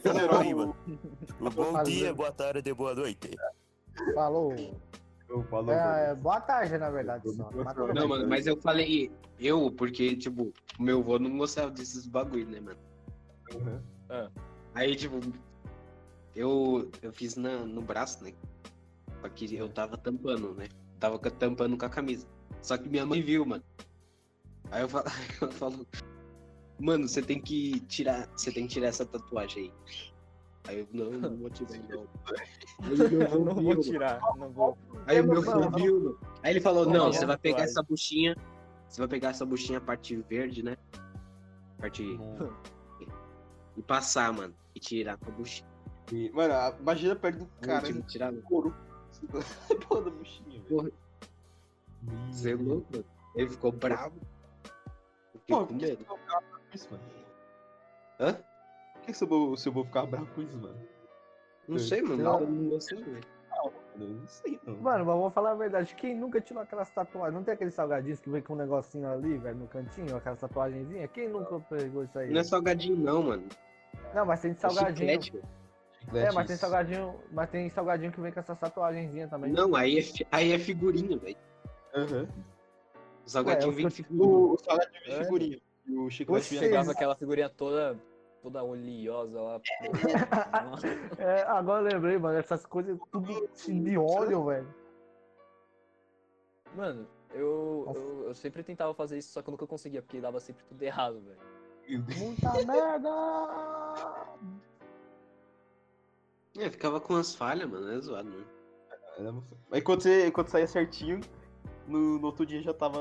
[0.05, 0.77] Herói, Aí, mano.
[1.41, 1.95] Bom fazendo.
[1.95, 3.31] dia, boa tarde, boa noite.
[4.15, 4.55] Falou.
[5.29, 7.51] Eu É, é, boa tarde, na verdade, só.
[7.95, 12.47] Não, mano, mas eu falei eu, porque, tipo, o meu avô não gostava desses bagulho,
[12.47, 12.79] né, mano?
[13.55, 14.31] Uhum.
[14.75, 15.21] Aí, tipo,
[16.35, 18.33] eu, eu fiz na, no braço, né?
[19.21, 20.69] Só que eu tava tampando, né?
[21.01, 22.27] Tava tampando com a camisa.
[22.63, 23.65] Só que minha mãe viu, mano.
[24.71, 25.05] Aí eu falo,
[25.41, 25.87] ela falou,
[26.79, 29.73] mano, você tem que tirar, você tem que tirar essa tatuagem aí.
[30.67, 32.07] Aí eu, não, não vou tirar, não.
[32.27, 34.79] Aí avô Não vou tirar, não vou.
[35.07, 36.19] Aí o meu viu.
[36.43, 38.35] Aí ele falou, Não, você vai pegar essa buchinha,
[38.89, 40.77] você vai pegar essa buchinha, a parte verde, né?
[41.79, 42.19] Parte...
[43.77, 44.55] E passar, mano.
[44.75, 45.69] E tirar com a buchinha.
[46.13, 48.75] E, Mano, a- imagina perto do cara, Cara, tirar, no couro.
[49.89, 50.93] Porra da buchinha, velho.
[52.31, 53.05] Você é louco, mano.
[53.35, 54.21] Ele ficou bravo.
[55.49, 56.05] Eu fiquei Pô, com por que medo.
[56.05, 57.05] você vai ficar bravo com isso, mano?
[58.21, 58.33] Hã?
[58.95, 60.89] Por que que seu avô- seu avô ficar bravo com isso, mano?
[61.69, 62.23] Não sei, mano.
[62.23, 62.41] Não.
[62.41, 63.25] Eu não gostei, velho.
[63.97, 64.77] Eu não sei, não.
[64.77, 65.95] Mano, mas vamos falar a verdade.
[65.95, 67.35] Quem nunca tirou aquelas tatuagens?
[67.35, 71.11] Não tem aqueles salgadinhos que vem com um negocinho ali, velho, no cantinho, aquelas tatuagenzinhas?
[71.13, 72.31] Quem nunca pegou isso aí?
[72.31, 73.49] Não é salgadinho, não, mano.
[74.15, 75.23] Não, mas tem É salgadinho.
[75.23, 76.27] chiclete, velho.
[76.27, 79.53] É, mas tem salgadinho, mas tem salgadinho que vem com essas tatuagenzinhas também.
[79.53, 81.37] Não, aí é, aí é figurinha, velho.
[81.95, 82.29] Aham.
[83.27, 84.37] O salgadinho Ué, vem de fico- figurinha.
[84.37, 85.25] O, o salgadinho de É.
[85.25, 85.61] figurinha.
[85.87, 86.55] E o chiclete Oxê.
[86.55, 87.99] de Pegava aquela figurinha toda,
[88.43, 89.61] toda oleosa lá.
[91.19, 94.75] É, agora eu lembrei, mano, essas coisas tudo de óleo, velho.
[96.75, 100.41] Mano, eu, eu, eu sempre tentava fazer isso, só que eu nunca conseguia, porque dava
[100.41, 102.05] sempre tudo errado, velho.
[102.19, 103.11] Muita merda!
[106.59, 107.91] É, ficava com as falhas, mano.
[107.93, 108.29] É zoado,
[109.19, 109.45] mano.
[109.71, 111.21] Aí quando, você, quando saía certinho,
[111.87, 113.01] no, no outro dia já tava.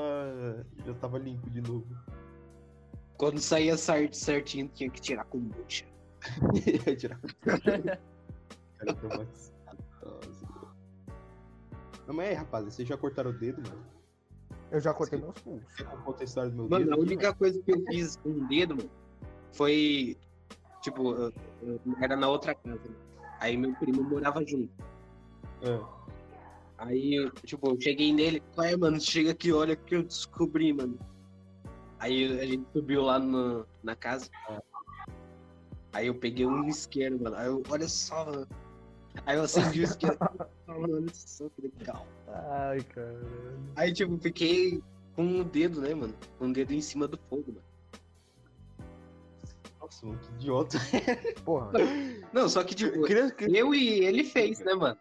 [0.86, 1.86] Já tava limpo de novo.
[3.16, 5.84] Quando saía cer- certinho, tinha que tirar com bucha.
[6.86, 8.00] Ia tirar cara.
[9.02, 9.52] Nossa.
[12.06, 13.82] Não, mas aí, rapaz, vocês já cortaram o dedo, mano?
[14.70, 15.78] Eu já cortei meus pulsos.
[15.78, 16.94] Eu conte a história do meu Mano, dedo?
[16.94, 18.90] a única coisa que eu fiz com o dedo, mano,
[19.52, 20.16] foi.
[20.82, 21.32] Tipo, eu-
[21.62, 22.76] eu- era na outra casa.
[22.76, 22.94] né?
[23.40, 24.70] Aí meu primo morava junto.
[25.62, 26.03] É.
[26.78, 29.00] Aí, tipo, eu cheguei nele, qual é, mano?
[29.00, 30.98] Chega aqui, olha o que eu descobri, mano.
[31.98, 34.28] Aí a gente subiu lá no- na casa.
[35.92, 37.36] Aí eu peguei um isqueiro, mano.
[37.36, 38.48] Aí eu, olha só, mano.
[39.24, 40.18] Aí eu acendi o isqueiro.
[40.66, 42.06] Mano, olha só que legal.
[42.26, 43.20] Ai, cara.
[43.76, 44.82] Aí, tipo, fiquei
[45.14, 46.14] com o dedo, né, mano?
[46.38, 47.62] Com o dedo em cima do fogo, mano.
[49.80, 50.78] Nossa, mano, que idiota.
[51.44, 51.72] Porra.
[52.32, 53.06] Não, só que, tipo,
[53.54, 54.98] eu e ele fez, né, mano?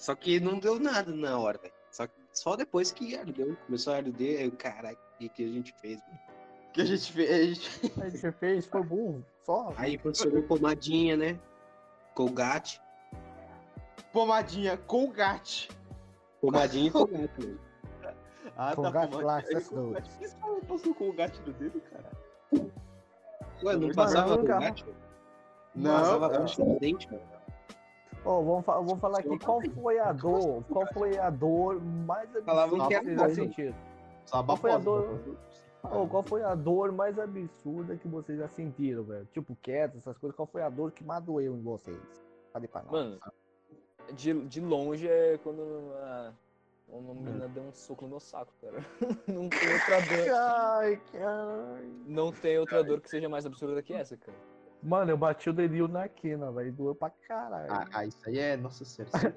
[0.00, 1.74] Só que não deu nada na hora, velho.
[1.90, 5.44] Só que só depois que ardeu, começou a arder, aí eu, caraca, o que, que
[5.44, 6.18] a gente fez, mano?
[6.72, 7.80] que a gente fez.
[8.00, 9.24] A gente fez, foi burro.
[9.44, 9.74] Só.
[9.76, 11.38] Aí funcionou pomadinha, né?
[12.14, 12.80] Colgate.
[14.10, 15.68] Pomadinha Colgate.
[16.40, 17.60] Pomadinha e Colgate, mano.
[18.56, 19.26] Ah, Colgate pomadinha.
[19.26, 20.08] lá, essas Colgate.
[20.08, 22.10] Por que você não passou Colgate no dedo, cara?
[23.62, 24.84] Ué, não passava Colgate?
[24.84, 24.96] mano?
[25.74, 26.44] Não, passava cara.
[26.44, 27.39] de dente, mano.
[28.24, 32.28] Ó, vamos, fa- vamos falar aqui, qual foi a dor, qual foi a dor mais
[32.36, 33.74] absurda que vocês já sentiram?
[34.44, 35.20] Qual foi a dor?
[35.82, 39.26] Ô, qual foi a dor mais absurda que vocês já sentiram, velho?
[39.32, 41.98] Tipo, queda, essas coisas, qual foi a dor que mais doeu em vocês?
[42.52, 42.92] Fale pra nós.
[42.92, 43.18] Mano,
[44.12, 45.62] de, de longe é quando
[45.94, 46.32] a,
[46.88, 48.84] uma menina deu um soco no meu saco, cara.
[49.26, 50.34] Não tem outra dor.
[50.34, 51.90] Ai, ai.
[52.06, 54.36] Não tem outra dor que seja mais absurda que essa, cara.
[54.82, 56.72] Mano, eu bati o dedinho na quina, velho.
[56.72, 57.70] Doeu pra caralho.
[57.72, 58.56] Ah, ah, isso aí é.
[58.56, 59.34] Nossa senhora.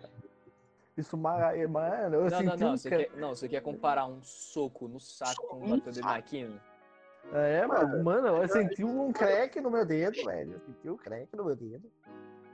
[0.98, 2.74] Isso, ma- mano, eu Não, senti não, não.
[2.74, 6.06] um Você quer, não, você quer comparar um soco no saco com bater o dedo
[6.06, 6.62] na quina?
[7.32, 10.54] É, mano, mano, eu senti um crack no meu dedo, velho.
[10.54, 11.90] Eu senti um crack no meu dedo.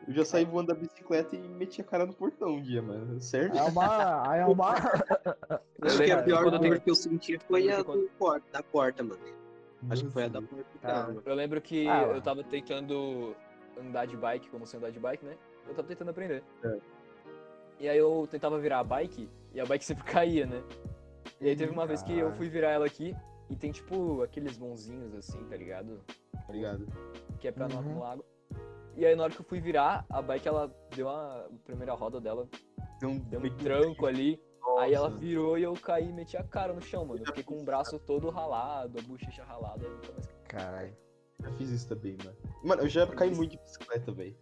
[0.08, 3.20] Eu já saí voando da bicicleta e meti a cara no portão um dia, mano.
[3.22, 3.56] Sério?
[3.56, 4.36] É uma.
[4.38, 4.74] É uma.
[5.82, 8.08] Acho que a lembro, pior dor tenho- que eu senti foi a do
[8.52, 9.22] da porta, mano.
[9.90, 10.48] Acho que foi a da do
[10.82, 11.22] Cara, carro.
[11.26, 13.36] Eu lembro que Ah, eu tava tentando
[13.80, 15.38] andar de bike, como sem andar de bike, né?
[15.68, 16.44] Eu tava tentando aprender.
[16.64, 16.80] É.
[17.80, 20.62] E aí eu tentava virar a bike e a bike sempre caía, né?
[21.40, 23.16] E aí teve uma vez que eu fui virar ela aqui
[23.50, 26.02] e tem tipo aqueles mãozinhos assim, tá ligado?
[26.46, 26.86] Tá ligado?
[27.40, 27.82] Que é pra não Uhum.
[27.82, 28.26] acumular água.
[28.98, 31.46] E aí na hora que eu fui virar, a bike ela deu uma.
[31.46, 32.50] A primeira roda dela
[33.00, 34.42] Deu um, deu um tranco ali.
[34.80, 35.20] Aí ela Nossa.
[35.20, 37.22] virou e eu caí e meti a cara no chão, mano.
[37.22, 40.98] Eu fiquei com o braço todo ralado, a bochecha ralada, aí nunca mais Caralho.
[41.42, 42.38] Já fiz isso também, mano.
[42.64, 44.36] Mano, eu já caí muito de bicicleta, velho.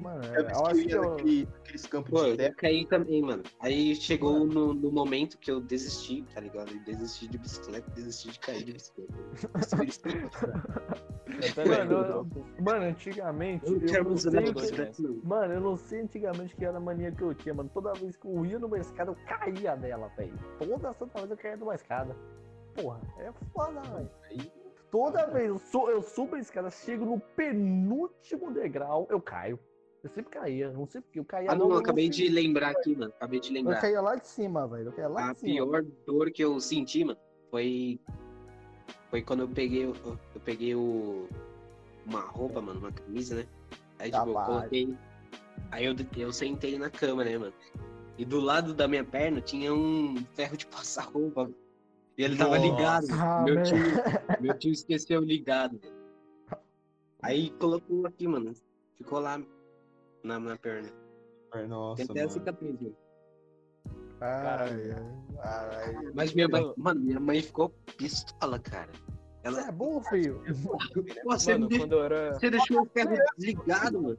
[0.00, 1.10] Mano, É, eu acho que eu.
[1.10, 2.54] naquele, naqueles campos Pô, de eu terra.
[2.56, 3.42] caí também, mano.
[3.60, 6.70] Aí chegou no, no momento que eu desisti, tá ligado?
[6.72, 9.12] Eu desisti de bicicleta, desisti de cair de bicicleta.
[11.56, 11.66] Eu.
[11.66, 13.64] Mano, eu- eu- mano, antigamente.
[13.66, 15.20] Eu não Eu não sei que- não.
[15.24, 17.70] Mano, eu não sei antigamente que era a mania que eu tinha, mano.
[17.72, 20.34] Toda vez que eu ia numa escada, eu caía dela, velho.
[20.58, 22.14] Toda santa vez eu caía numa escada.
[22.74, 24.10] Porra, é foda, velho.
[24.90, 29.58] Toda vez eu, su eu subo a escada, chego no penúltimo degrau, eu caio.
[30.02, 32.70] Eu sempre caía, não sei porque eu caía Ah, não, logo eu acabei de lembrar
[32.70, 33.12] aqui, mano.
[33.16, 33.80] Acabei de Eu lembrar.
[33.80, 34.88] caía lá de cima, velho.
[34.88, 35.52] Eu caía lá A de cima.
[35.52, 37.18] pior dor que eu senti, mano,
[37.50, 38.00] foi.
[39.10, 41.28] Foi quando eu peguei, eu peguei o.
[42.06, 43.46] Uma roupa, mano, uma camisa, né?
[43.98, 44.96] Aí, tipo, eu coloquei.
[45.70, 47.52] Aí eu, eu sentei na cama, né, mano?
[48.16, 51.50] E do lado da minha perna tinha um ferro de passar roupa.
[52.20, 52.66] E ele tava Nossa.
[52.66, 53.06] ligado.
[53.12, 53.76] Ah, meu, tio,
[54.42, 55.80] meu tio esqueceu ligado.
[57.22, 58.52] Aí colocou aqui, mano.
[58.94, 59.40] Ficou lá
[60.22, 60.90] na, na perna.
[61.50, 62.30] Tem Nossa, até a mano.
[62.30, 62.96] cicatriz, mano.
[64.20, 66.12] Ai, ai, ai.
[66.12, 68.92] Mas minha mãe, mano, minha mãe ficou pistola, cara.
[69.42, 70.42] Ela, Você é burro, filho.
[71.24, 72.34] Pô, você, Mano, deixou, quando era.
[72.34, 74.18] você deixou o ferro desligado, mano.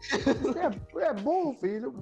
[0.00, 1.94] Você é, é burro, filho.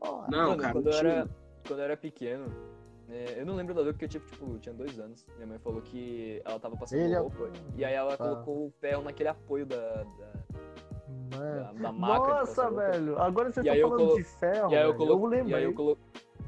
[0.00, 0.30] Ó.
[0.30, 1.30] Não, Mano, cara, quando eu era,
[1.66, 2.69] quando eu era pequeno,
[3.10, 5.24] é, eu não lembro da dor porque eu tipo, tipo, tinha dois anos.
[5.36, 8.16] Minha mãe falou que ela tava passando Ele é- roupa e aí ela Ah.
[8.16, 11.64] colocou o ferro naquele apoio da, da, Mano.
[11.64, 12.28] da, da maca.
[12.34, 13.18] Nossa, velho.
[13.18, 14.70] Agora você E tá falando colo- de ferro.
[14.72, 15.98] E aí eu coloquei, eu e aí eu colo...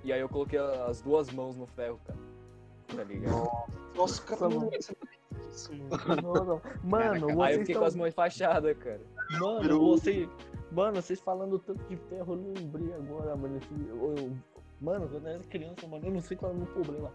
[0.04, 2.18] e aí eu coloquei as duas mãos no ferro, cara.
[2.96, 3.48] Tá ligado?
[3.96, 4.70] Nossa, cara, mano.
[5.50, 5.90] isso, mano.
[6.22, 6.62] Não, não.
[6.82, 7.82] Mano, aí eu vocês fiquei tão...
[7.82, 9.00] com as mãos fachadas, cara.
[9.40, 10.28] Mano, você...
[10.70, 13.58] Mano, vocês falando tanto de ferro, eu lembrei agora, mano.
[13.90, 14.32] eu- eu-
[14.82, 17.12] Mano, quando eu era criança, mano, eu não sei qual era o meu problema.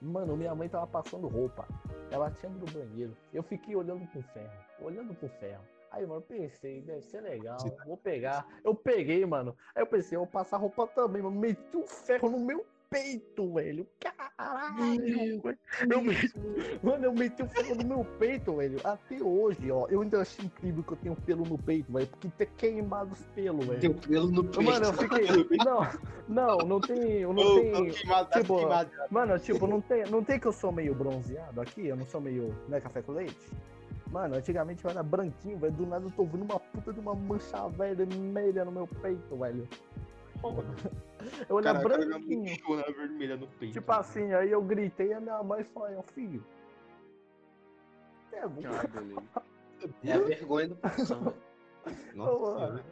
[0.00, 1.68] Mano, minha mãe tava passando roupa.
[2.10, 3.14] Ela tinha ido no banheiro.
[3.30, 5.62] Eu fiquei olhando pro ferro, olhando pro ferro.
[5.90, 8.46] Aí, mano, eu pensei, deve ser legal, vou pegar.
[8.64, 9.54] Eu peguei, mano.
[9.74, 11.38] Aí eu pensei, eu vou passar roupa também, mano.
[11.38, 13.86] Meti um ferro no meu peito, velho.
[14.00, 15.42] Caralho.
[15.90, 16.32] Eu meti...
[16.82, 18.78] Mano, eu meti o ferro no meu peito, velho.
[18.84, 19.86] Até hoje, ó.
[19.88, 22.06] Eu ainda acho incrível que eu tenho pelo no peito, velho.
[22.06, 23.80] Porque ter queimado os pelos, velho.
[23.80, 24.62] Deu pelo no peito.
[24.62, 25.58] Mano, eu fiquei.
[25.64, 25.88] Não,
[26.28, 27.22] não, não tem.
[27.22, 27.72] Não Ô, tem.
[27.72, 28.90] tô queimado, tá tipo, queimado.
[29.10, 31.86] Mano, tipo, não tem, não tem que eu sou meio bronzeado aqui?
[31.86, 32.54] Eu não sou meio.
[32.68, 33.52] Né, café com leite?
[34.10, 35.72] Mano, antigamente eu era branquinho, velho.
[35.72, 39.68] Do nada eu tô vendo uma puta de uma mancha vermelha no meu peito, velho.
[40.40, 40.64] Porra.
[41.48, 42.76] Eu cara, branquinho.
[42.76, 43.74] na vermelha no peito.
[43.74, 46.44] Tipo assim, aí eu gritei e a minha mãe falou, filho.
[48.32, 48.62] É bom.
[48.66, 49.22] Ah, beleza.
[50.04, 51.34] É a vergonha do velho.
[52.14, 52.84] Nossa.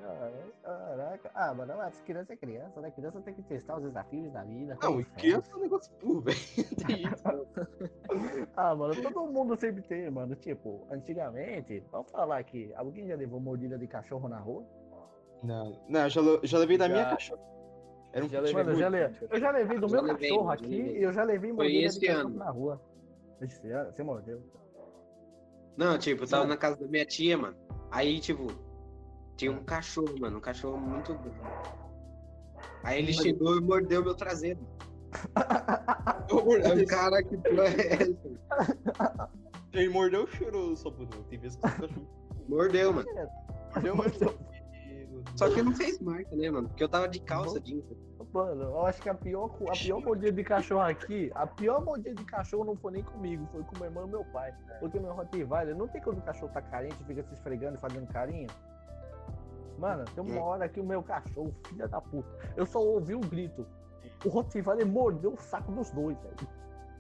[0.62, 1.30] Caraca.
[1.34, 2.90] Ah, mano, mas criança é criança, né?
[2.90, 4.78] Criança tem que testar os desafios da vida.
[4.82, 5.16] Não, e ferro.
[5.16, 6.38] criança é um negócio burro, velho.
[6.88, 8.46] Isso.
[8.56, 10.34] Ah, mano, todo mundo sempre tem, mano.
[10.34, 14.64] Tipo, antigamente, vamos falar aqui, alguém já levou mordida de cachorro na rua?
[15.42, 17.10] Não, não, eu já, já levei da minha Já.
[17.10, 17.42] cachorra.
[18.12, 18.64] Era um Já pitbull.
[18.64, 19.00] Mano, eu já, le...
[19.08, 19.26] muito.
[19.30, 20.98] eu já levei do Já meu levei, cachorro aqui levei.
[20.98, 22.82] e eu já levei mordida de cachorro na rua.
[23.40, 23.92] Esse ano?
[23.92, 24.42] Você mordeu?
[25.76, 27.56] Não, tipo, eu tava na casa da minha tia, mano.
[27.90, 28.46] Aí, tipo,
[29.36, 30.38] tinha um cachorro, mano.
[30.38, 31.38] Um cachorro muito grande.
[32.82, 34.60] Aí ele chegou e mordeu meu traseiro.
[36.72, 39.30] Aí, cara, que porra é essa?
[39.72, 41.22] Ele mordeu ou chorou só por não?
[41.24, 42.08] Tem vezes que o cachorro
[42.48, 43.08] Mordeu, mano.
[43.74, 44.12] mordeu, mas
[45.34, 46.68] Só que não fez marca, né, mano?
[46.68, 47.84] Porque eu tava de calça jeans.
[48.32, 52.14] Mano, eu acho que a pior, a pior mordida de cachorro aqui, a pior mordida
[52.14, 54.52] de cachorro não foi nem comigo, foi com meu irmão e meu pai.
[54.78, 58.06] Porque meu Rottweiler, não tem quando o cachorro tá carente, fica se esfregando e fazendo
[58.08, 58.48] carinho?
[59.78, 63.20] Mano, tem uma hora que o meu cachorro, filha da puta, eu só ouvi um
[63.20, 63.66] grito.
[64.24, 66.36] O Rottweiler mordeu o saco dos dois, velho.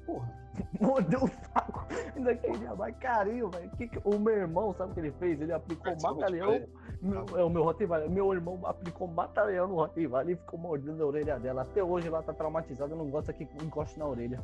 [0.06, 0.46] Porra.
[0.80, 1.86] Mordeu o saco.
[2.16, 3.70] Ainda queria mais carinho, velho.
[3.72, 5.40] Que que- O meu irmão, sabe o que ele fez?
[5.40, 6.46] Ele aplicou Partiu o mata-leão.
[6.50, 6.68] Rottweiler?
[7.02, 8.10] Meu- É o meu Rottweiler.
[8.10, 11.62] Meu irmão aplicou mata-leão no Rottweiler e ficou mordendo a orelha dela.
[11.62, 14.40] Até hoje ela tá traumatizada, não gosta que encoste na orelha.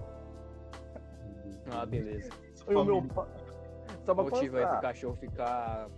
[1.71, 2.31] Ah, beleza.
[2.69, 3.27] E o meu pai.
[4.05, 4.81] Só pra O motivo aí pro constar.
[4.81, 5.89] cachorro ficar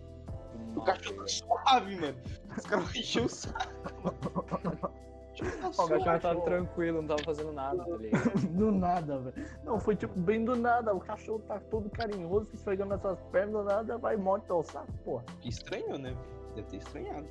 [0.77, 2.17] O cachorro tá suave, mano.
[2.57, 3.65] Os caras vão encher o saco.
[5.43, 8.39] O cachorro tava tranquilo, não tava fazendo nada, tá ligado?
[8.55, 9.47] Do nada, velho.
[9.65, 10.95] Não, foi tipo bem do nada.
[10.95, 14.93] O cachorro tá todo carinhoso, esfregando nas suas pernas, do nada vai morte ao saco,
[15.05, 15.25] porra.
[15.41, 16.17] Que estranhou, né?
[16.55, 17.27] Deve ter estranhado.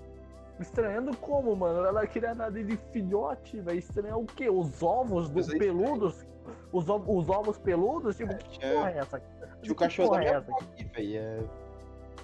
[0.60, 1.86] Estranhando como, mano?
[1.86, 3.80] Ela queria nada de filhote, velho.
[3.80, 4.50] Estranhar o quê?
[4.50, 6.26] Os ovos dos é peludos?
[6.72, 8.18] Os, ov- os ovos peludos?
[8.18, 9.20] Tipo, que tinha- porra é essa?
[9.20, 10.52] Tinha o Que cachorro da é minha essa?
[10.52, 11.18] avó aqui, velho.
[11.18, 11.40] É...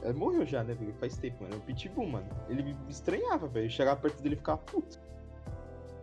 [0.03, 0.93] é, Morreu já, né, velho?
[0.99, 1.55] Faz tempo, mano.
[1.55, 2.27] É o Pitbull, mano.
[2.49, 3.65] Ele me estranhava, velho.
[3.65, 4.99] Eu chegava perto dele e ficava puto.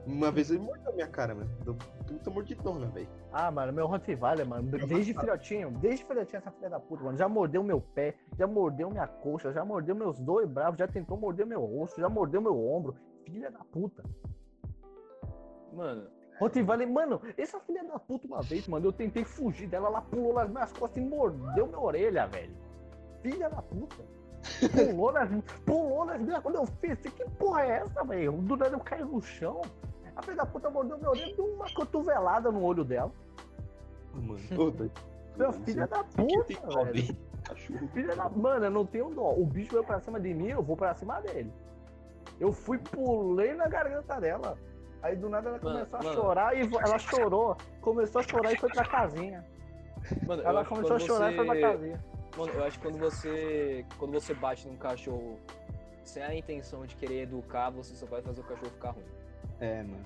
[0.06, 1.50] Uma vez ele mordeu a minha cara, mano.
[1.64, 1.74] Deu
[2.06, 3.08] puta mordidona, velho.
[3.32, 7.28] Ah, mano, meu Rottweiler, mano, desde filhotinho, desde filhotinho essa filha da puta, mano, já
[7.28, 11.44] mordeu meu pé, já mordeu minha coxa, já mordeu meus dois bravos, já tentou morder
[11.44, 12.94] meu rosto, já mordeu meu ombro.
[13.24, 14.04] Filha da puta.
[15.72, 20.02] Mano, Rottweiler, mano, essa filha da puta uma vez, mano, eu tentei fugir dela, ela
[20.02, 22.54] pulou nas minhas costas e mordeu minha orelha, velho.
[23.22, 24.04] Filha da puta.
[24.72, 25.28] Pulou nas,
[25.64, 28.32] pulou nas minhas Quando eu fiz, que porra é essa, velho?
[28.32, 29.62] Do nada eu caí no chão.
[30.16, 33.12] A filha da puta mordeu orelha e deu uma cotovelada no olho dela.
[34.14, 34.38] Mano.
[35.36, 37.16] Meu filho da Por que tem puta, velho.
[37.92, 38.28] Filha da...
[38.30, 39.32] Mano, eu não tenho dó.
[39.34, 41.52] O bicho veio pra cima de mim, eu vou pra cima dele.
[42.40, 44.58] Eu fui, pulei na garganta dela.
[45.02, 46.14] Aí do nada ela Mano, começou a mano.
[46.14, 47.56] chorar e ela chorou.
[47.82, 49.44] Começou a chorar e foi pra casinha.
[50.26, 52.04] mano, Ela começou a chorar e foi pra você- casinha.
[52.36, 53.86] Mano, eu acho que quando você.
[53.98, 55.38] Quando você bate num cachorro
[56.04, 59.04] sem a intenção de querer educar, você só vai fazer o cachorro ficar ruim.
[59.60, 60.04] É, mano.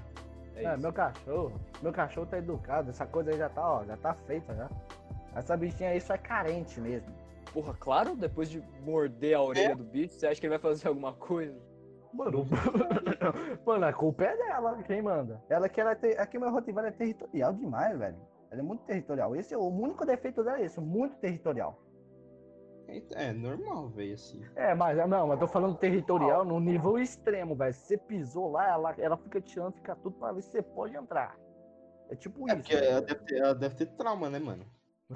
[0.57, 3.97] É, É, meu cachorro, meu cachorro tá educado, essa coisa aí já tá, ó, já
[3.97, 4.69] tá feita já.
[5.35, 7.13] Essa bichinha aí só é carente mesmo.
[7.53, 10.89] Porra, claro, depois de morder a orelha do bicho, você acha que ele vai fazer
[10.89, 11.57] alguma coisa?
[12.13, 12.47] Mano,
[13.65, 15.41] mano, a culpa é dela, quem manda?
[15.49, 18.17] Ela que ela tem, aqui meu Rottweiler é territorial demais, velho.
[18.51, 19.35] Ela é muito territorial.
[19.37, 21.81] Esse é o único defeito dela é esse, muito territorial.
[23.15, 24.43] É, normal, velho, assim.
[24.57, 27.73] É, mas não, mas tô falando territorial no nível extremo, velho.
[27.75, 30.97] Se você pisou lá, ela, ela fica tirando, fica tudo pra ver se você pode
[30.97, 31.37] entrar.
[32.09, 32.57] É tipo É isso.
[32.63, 32.87] porque velho.
[32.91, 34.65] ela deve, ter, ela deve ter trauma, né, mano?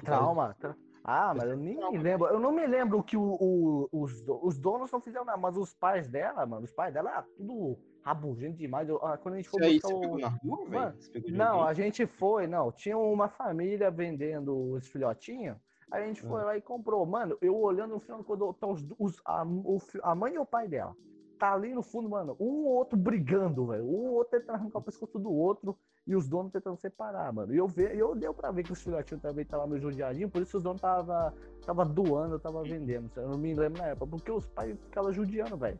[0.03, 0.55] Trauma.
[0.59, 2.27] tra- Ah, mas eu nem me lembro.
[2.27, 5.73] Eu não me lembro que o, o- os, os donos não fizeram nada, mas os
[5.73, 8.87] pais dela, mano, os pais dela, ah, tudo rabugento demais.
[8.89, 10.17] Eu- ah, quando a gente foi Isso aí buscar você o.
[10.19, 11.35] na rua, velho?
[11.37, 11.67] Não, alguém?
[11.69, 12.71] a gente foi, não.
[12.71, 15.57] Tinha uma família vendendo os filhotinhos.
[15.91, 16.45] Aí a gente foi Ah.
[16.45, 17.05] lá e comprou.
[17.05, 20.45] Mano, eu olhando no final, quando tá os, os- a, o a mãe e o
[20.45, 20.95] pai dela.
[21.37, 23.83] Tá ali no fundo, mano, um ou outro brigando, velho.
[23.83, 25.77] Um ou outro tentando arrancar o pescoço do outro
[26.07, 27.53] e os donos tentando separar, mano.
[27.53, 30.41] E eu, ve, eu deu pra ver que os filhotinhos também estavam meio judiadinhos, por
[30.41, 31.33] isso os donos tava,
[31.65, 33.11] tava doando, tava vendendo.
[33.17, 35.77] Eu não me lembro na época, porque os pais ficavam judiando, velho.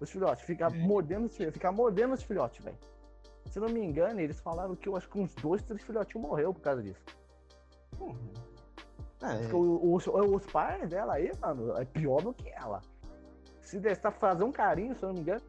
[0.00, 2.78] Os filhotes, ficar mordendo os filhotes, ficar mordendo os filhotes, velho.
[3.46, 6.52] Se não me engano, eles falaram que eu acho que uns dois, três filhotinhos morreu
[6.54, 7.02] por causa disso.
[7.98, 8.18] Porra.
[9.26, 12.80] É, Porque os, os pais dela aí, mano, é pior do que ela.
[13.60, 15.42] Se deixar fazer um carinho, se eu não me engano.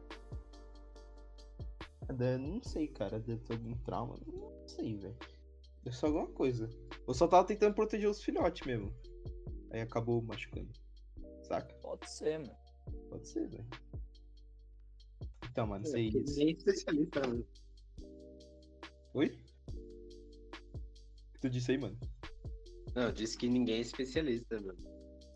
[2.08, 3.20] é, não sei, cara.
[3.20, 4.16] Deve ter algum trauma.
[4.26, 5.16] Não sei, velho.
[5.84, 6.68] Deve ser alguma coisa.
[7.06, 8.92] Eu só tava tentando proteger os filhotes mesmo.
[9.70, 10.70] Aí acabou machucando.
[11.42, 11.72] Saca?
[11.76, 12.56] Pode ser, mano.
[13.08, 13.66] Pode ser, velho.
[15.50, 16.40] Então, mano, É, isso.
[16.40, 17.46] é especialista, mano.
[19.14, 19.38] Oi?
[19.68, 21.96] O que tu disse aí, mano?
[22.94, 24.78] Não, disse que ninguém é especialista, mano.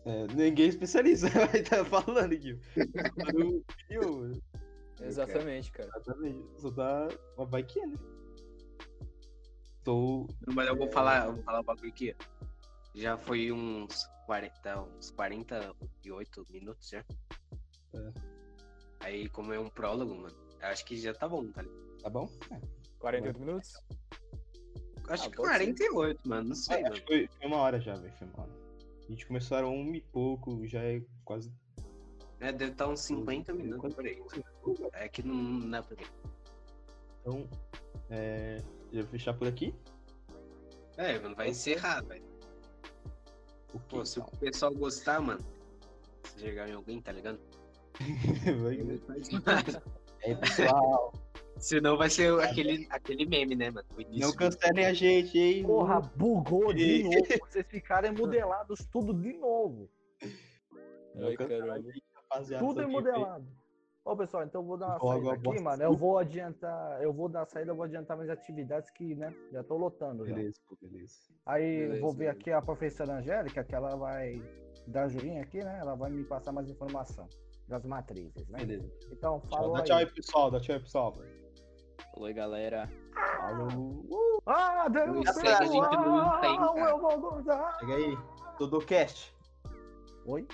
[0.05, 2.59] É, ninguém é especialista, vai tá falando aqui.
[3.17, 4.31] Mano, eu-.
[5.01, 5.89] Exatamente, cara.
[5.97, 6.61] Exatamente.
[6.61, 7.97] Só dá uma vai que é, né?
[9.83, 10.27] Tô.
[10.45, 12.15] Não, Mas eu vou falar, eu vou falar um bagulho aqui.
[12.95, 17.03] Já foi uns 40, uns 48 minutos já.
[17.93, 18.13] É.
[19.01, 21.97] Aí, como é um prólogo, mano, acho que já tá bom, tá ligado?
[22.01, 22.29] Tá bom?
[22.51, 22.61] É.
[22.99, 23.73] 48 minutos?
[25.09, 26.93] Acho Ah, que pode 48, mano, não sei, É, mano.
[26.93, 28.13] acho que foi, foi uma hora já, velho.
[28.17, 28.51] Foi uma hora.
[29.07, 31.51] A gente começou era um e pouco, já é quase.
[32.39, 34.21] É, deve estar uns 50 minutos por aí.
[34.93, 36.05] É que não, não é por aí.
[37.21, 37.47] Então,
[38.09, 38.61] é.
[38.91, 39.73] Já vou fechar por aqui?
[40.97, 42.23] É, mano, vai encerrar, velho.
[43.73, 44.39] O Pô, se o então?
[44.39, 45.43] pessoal gostar, mano,
[46.23, 47.39] se chegar em alguém, tá ligado?
[48.61, 48.77] Vai-
[50.25, 51.02] É, pessoal.
[51.63, 53.87] Senão vai ser aquele, aquele meme, né, mano?
[54.19, 55.63] Não cancelem a gente, hein?
[55.63, 57.15] Porra, bugou de novo.
[57.47, 59.89] Vocês ficarem modelados tudo de novo.
[61.15, 61.81] Ai, caramba.
[62.59, 63.47] Tudo que- modelado.
[64.03, 65.61] Ó, pessoal, então eu vou dar uma saída aqui, bosta.
[65.63, 65.83] mano.
[65.83, 69.33] Eu vou adiantar, eu vou dar a saída, eu vou adiantar minhas atividades que, né,
[69.49, 70.35] já tô lotando já.
[70.35, 71.15] Beleza, pô, beleza.
[71.45, 72.37] Aí Beleza, vou ver beleza.
[72.39, 74.41] aqui a professora Angélica, que ela vai
[74.85, 75.77] dar jurinha aqui, né?
[75.79, 77.25] Ela vai me passar mais informação
[77.69, 78.57] das matrizes, né?
[78.65, 78.91] Beleza.
[79.09, 80.51] Então, Tchau, falou dá tchau aí, pessoal.
[80.51, 81.13] Dá tchau aí, pessoal.
[82.15, 82.89] Aí, galera.
[83.37, 84.41] Falou.
[84.45, 86.47] Ah, Deus Já segue a gente no Insta
[87.17, 87.79] gozar.
[87.79, 88.17] Chega aí.
[88.57, 89.35] Todo cast.
[90.25, 90.47] Oi?